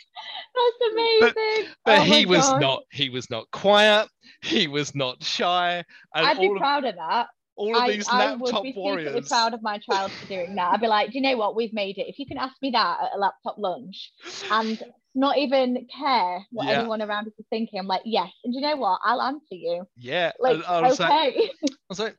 [0.59, 1.71] That's amazing.
[1.85, 2.61] But, but oh he was god.
[2.61, 2.83] not.
[2.91, 4.07] He was not quiet.
[4.41, 5.83] He was not shy.
[6.13, 7.27] I'd be proud of, of that
[7.59, 9.27] all of I, these I laptop would be warriors.
[9.27, 10.73] proud of my child for doing that.
[10.73, 11.57] I'd be like, do you know what?
[11.57, 12.07] We've made it.
[12.07, 14.13] If you can ask me that at a laptop lunch
[14.49, 14.81] and
[15.13, 16.79] not even care what yeah.
[16.79, 18.31] anyone around us is thinking, I'm like, yes.
[18.45, 19.01] And do you know what?
[19.03, 19.85] I'll answer you.
[19.97, 20.31] Yeah.
[20.39, 21.35] Like, I, was okay.
[21.35, 22.15] Like, I was like,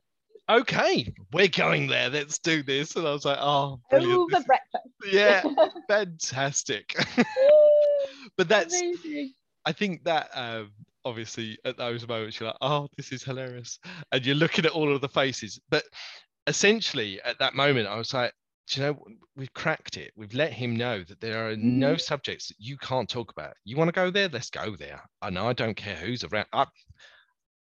[0.50, 2.10] okay, we're going there.
[2.10, 2.96] Let's do this.
[2.96, 4.34] And I was like, oh, brilliant.
[4.34, 4.88] over breakfast.
[5.10, 5.42] Yeah,
[5.88, 6.94] fantastic.
[8.36, 9.34] but that's, Amazing.
[9.64, 10.70] I think that um,
[11.04, 13.78] obviously at those moments you're like, oh, this is hilarious.
[14.12, 15.60] And you're looking at all of the faces.
[15.70, 15.84] But
[16.46, 18.32] essentially at that moment, I was like,
[18.68, 19.04] do you know,
[19.36, 20.12] we've cracked it.
[20.16, 21.78] We've let him know that there are mm-hmm.
[21.78, 23.54] no subjects that you can't talk about.
[23.64, 24.28] You want to go there?
[24.28, 25.02] Let's go there.
[25.22, 26.46] I know I don't care who's around.
[26.52, 26.66] I,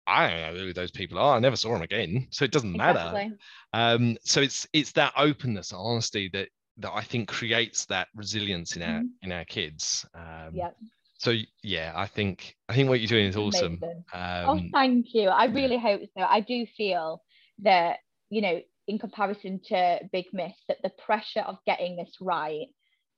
[0.05, 1.37] I don't know who those people are.
[1.37, 3.29] I never saw them again, so it doesn't exactly.
[3.29, 3.37] matter.
[3.73, 8.83] Um, so it's it's that openness, honesty that that I think creates that resilience in
[8.83, 9.07] our mm-hmm.
[9.23, 10.05] in our kids.
[10.13, 10.69] Um, yeah
[11.17, 15.07] so yeah i think i think what you're doing is awesome oh, um, oh thank
[15.13, 15.81] you i really yeah.
[15.81, 17.21] hope so i do feel
[17.59, 17.97] that
[18.29, 22.67] you know in comparison to big miss that the pressure of getting this right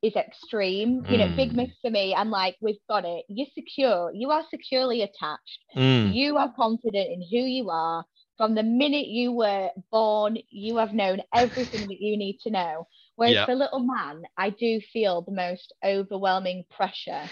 [0.01, 1.11] is extreme mm.
[1.11, 4.43] you know big miss for me i'm like we've got it you're secure you are
[4.49, 6.13] securely attached mm.
[6.13, 8.05] you are confident in who you are
[8.37, 12.87] from the minute you were born you have known everything that you need to know
[13.19, 13.45] whereas yeah.
[13.45, 17.23] for little man i do feel the most overwhelming pressure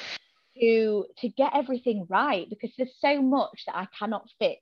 [0.59, 4.61] to to get everything right because there's so much that I cannot fix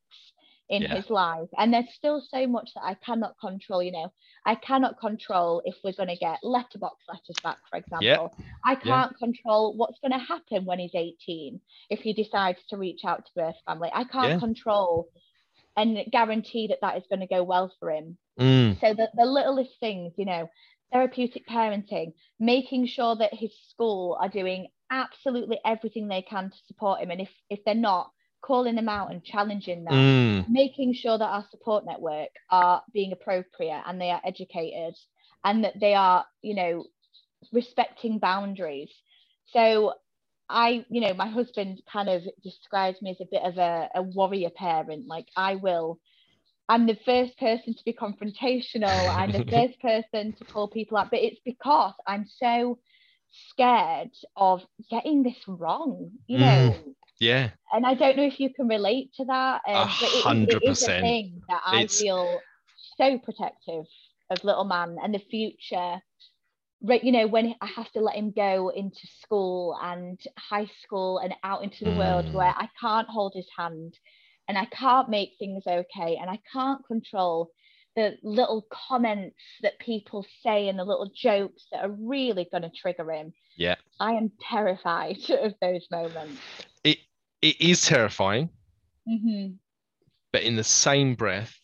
[0.68, 0.96] in yeah.
[0.96, 4.12] his life and there's still so much that I cannot control you know
[4.46, 8.46] I cannot control if we're going to get letterbox letters back for example yeah.
[8.64, 9.26] I can't yeah.
[9.26, 11.60] control what's going to happen when he's 18
[11.92, 15.10] if he decides to reach out to birth family I can't control
[15.78, 18.80] and guarantee that that is going to go well for him mm.
[18.82, 20.50] so the, the littlest things you know
[20.96, 27.02] therapeutic parenting making sure that his school are doing absolutely everything they can to support
[27.02, 27.12] him.
[27.12, 28.12] And if if they're not,
[28.46, 30.50] calling them out and challenging them, mm.
[30.50, 34.96] making sure that our support network are being appropriate and they are educated
[35.44, 36.86] and that they are, you know,
[37.52, 38.92] respecting boundaries.
[39.48, 39.94] So
[40.48, 44.04] I, you know, my husband kind of describes me as a bit of a, a
[44.04, 45.08] warrior parent.
[45.08, 46.00] Like I will,
[46.68, 49.10] I'm the first person to be confrontational.
[49.10, 52.80] I'm the first person to call people out, but it's because I'm so
[53.52, 56.76] scared of getting this wrong, you know.
[56.76, 57.50] Mm, yeah.
[57.72, 59.62] And I don't know if you can relate to that.
[59.68, 62.02] Um, but it, it is a thing that I it's...
[62.02, 62.40] feel
[62.98, 63.86] so protective
[64.30, 66.00] of little man and the future.
[66.82, 71.20] Right, you know, when I have to let him go into school and high school
[71.20, 71.98] and out into the mm.
[71.98, 73.98] world where I can't hold his hand
[74.48, 77.52] and I can't make things okay and I can't control
[77.96, 82.70] the little comments that people say and the little jokes that are really going to
[82.70, 83.34] trigger him.
[83.58, 83.76] Yeah.
[84.00, 86.42] I am terrified of those moments.
[86.84, 86.98] It
[87.42, 88.50] it is terrifying.
[89.08, 89.54] Mm-hmm.
[90.34, 91.56] But in the same breath,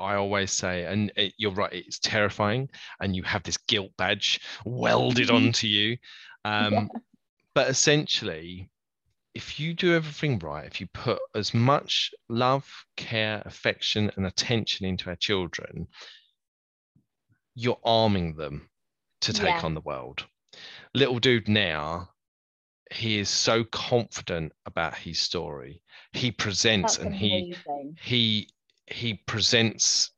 [0.00, 2.70] I always say, and it, you're right, it's terrifying,
[3.00, 5.46] and you have this guilt badge welded mm-hmm.
[5.46, 5.98] onto you.
[6.44, 6.86] Um, yeah.
[7.54, 8.70] But essentially,
[9.34, 14.86] if you do everything right, if you put as much love, care, affection, and attention
[14.86, 15.88] into our children,
[17.54, 18.68] you're arming them
[19.22, 19.62] to take yeah.
[19.62, 20.24] on the world.
[20.94, 22.10] Little dude now,
[22.92, 25.82] he is so confident about his story.
[26.12, 27.96] He presents That's and amazing.
[28.00, 28.50] he he
[28.86, 30.10] he presents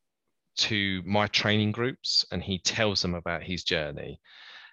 [0.56, 4.20] to my training groups and he tells them about his journey.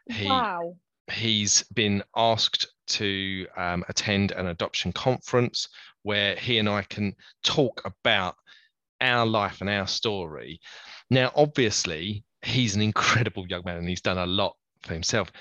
[0.10, 0.76] He, wow.
[1.12, 5.70] He's been asked to um, attend an adoption conference
[6.04, 8.36] where he and I can talk about
[9.02, 10.60] our life and our story.
[11.10, 15.32] Now, obviously, he's an incredible young man and he's done a lot for himself.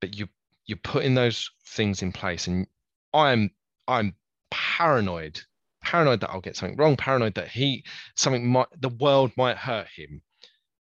[0.00, 0.28] But you
[0.66, 2.66] you're putting those things in place, and
[3.12, 3.50] I'm
[3.88, 4.14] I'm
[4.50, 5.40] paranoid,
[5.82, 7.84] paranoid that I'll get something wrong, paranoid that he
[8.14, 10.22] something might the world might hurt him.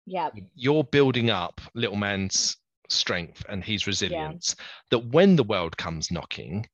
[0.06, 0.30] Yeah.
[0.56, 2.58] You're building up little man's
[2.90, 4.66] strength and his resilience yeah.
[4.92, 6.68] that when the world comes knocking,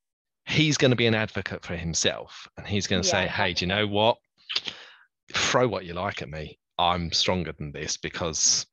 [0.46, 3.26] he's going to be an advocate for himself and he's going to yeah.
[3.26, 4.18] say, hey, do you know what?
[5.34, 6.60] Throw what you like at me.
[6.78, 8.66] I'm stronger than this because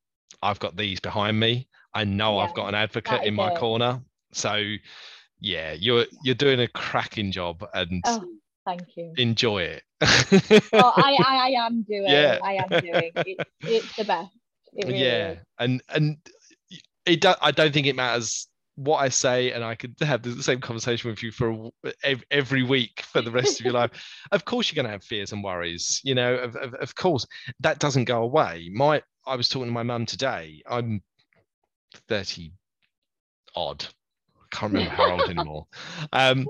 [0.43, 1.68] I've got these behind me.
[1.95, 2.45] I know yeah.
[2.45, 3.59] I've got an advocate in my it.
[3.59, 4.01] corner.
[4.32, 4.62] So
[5.41, 8.24] yeah, you're you're doing a cracking job and oh,
[8.64, 9.12] thank you.
[9.16, 9.82] Enjoy it.
[10.72, 12.05] oh, I, I, I am doing.
[12.07, 12.38] Yeah.
[12.43, 13.11] I am doing.
[13.16, 14.30] It, it's the best.
[14.72, 15.38] Really yeah, is.
[15.59, 16.16] and and
[17.11, 20.42] it do, I don't think it matters what I say, and I could have the
[20.42, 21.70] same conversation with you for
[22.30, 23.90] every week for the rest of your life.
[24.32, 26.00] Of course, you're going to have fears and worries.
[26.04, 27.26] You know, of, of, of course,
[27.61, 28.70] that doesn't go away.
[28.72, 30.62] My, I was talking to my mum today.
[30.68, 31.02] I'm
[32.08, 32.52] 30
[33.56, 33.84] odd.
[34.36, 35.66] I can't remember how old anymore.
[36.12, 36.46] Um,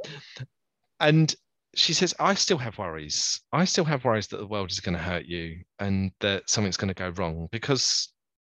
[1.00, 1.34] and
[1.74, 3.40] she says, I still have worries.
[3.52, 6.76] I still have worries that the world is going to hurt you and that something's
[6.76, 8.12] going to go wrong because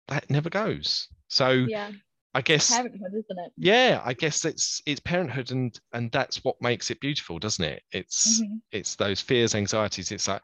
[0.08, 1.08] that never goes.
[1.30, 1.92] So yeah.
[2.34, 3.52] I guess parenthood, isn't it?
[3.56, 7.82] Yeah, I guess it's it's parenthood and and that's what makes it beautiful, doesn't it?
[7.92, 8.56] It's mm-hmm.
[8.72, 10.12] it's those fears, anxieties.
[10.12, 10.42] It's like,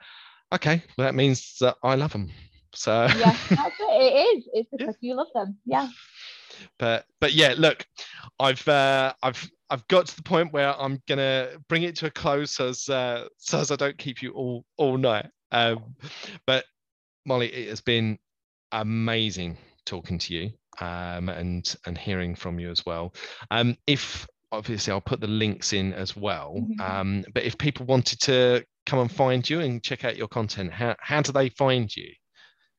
[0.53, 2.31] okay, well that means that I love them.
[2.73, 4.03] So yeah, that's it.
[4.03, 4.49] It is.
[4.53, 5.09] It's because yeah.
[5.09, 5.59] you love them.
[5.65, 5.89] Yeah.
[6.79, 7.85] But but yeah, look,
[8.39, 12.11] I've uh, I've I've got to the point where I'm gonna bring it to a
[12.11, 15.27] close so as uh, so as I don't keep you all all night.
[15.51, 15.97] Um,
[16.47, 16.65] but
[17.25, 18.19] Molly, it has been
[18.73, 20.51] amazing talking to you
[20.81, 23.15] um, and and hearing from you as well.
[23.51, 26.57] Um, if obviously I'll put the links in as well.
[26.59, 26.81] Mm-hmm.
[26.81, 30.73] Um, but if people wanted to come and find you and check out your content,
[30.73, 32.13] how how do they find you?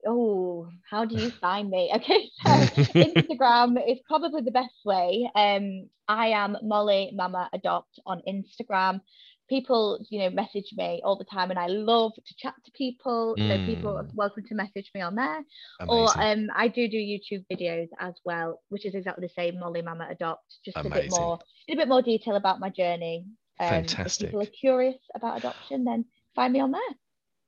[0.05, 1.91] Oh, how do you find me?
[1.95, 2.49] Okay, so
[2.93, 5.29] Instagram is probably the best way.
[5.35, 9.01] Um, I am Molly Mama Adopt on Instagram
[9.47, 13.35] people you know message me all the time and i love to chat to people
[13.37, 13.47] mm.
[13.47, 15.43] so people are welcome to message me on there
[15.79, 15.89] Amazing.
[15.89, 19.81] or um i do do youtube videos as well which is exactly the same molly
[19.81, 20.91] mama adopt just Amazing.
[20.91, 23.25] a bit more in a bit more detail about my journey
[23.59, 26.81] um, fantastic if people are curious about adoption then find me on there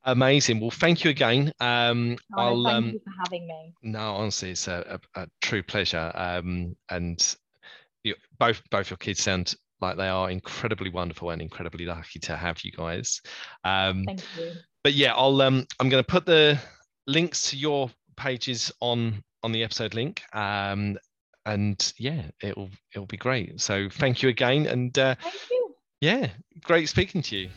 [0.05, 0.61] Amazing.
[0.61, 1.51] Well, thank you again.
[1.59, 3.73] Um, oh, I'll, thank um, you for having me.
[3.83, 6.09] No, honestly, it's a, a, a true pleasure.
[6.15, 7.35] Um, and
[8.03, 12.35] you, both both your kids sound like they are incredibly wonderful and incredibly lucky to
[12.35, 13.21] have you guys.
[13.63, 14.51] Um, Thank you.
[14.83, 16.59] But yeah, I'll um, I'm going to put the
[17.07, 20.21] links to your pages on on the episode link.
[20.33, 20.97] Um,
[21.45, 23.59] and yeah, it'll it'll be great.
[23.59, 25.75] So thank you again, and uh, thank you.
[26.01, 26.29] Yeah,
[26.63, 27.49] great speaking to you.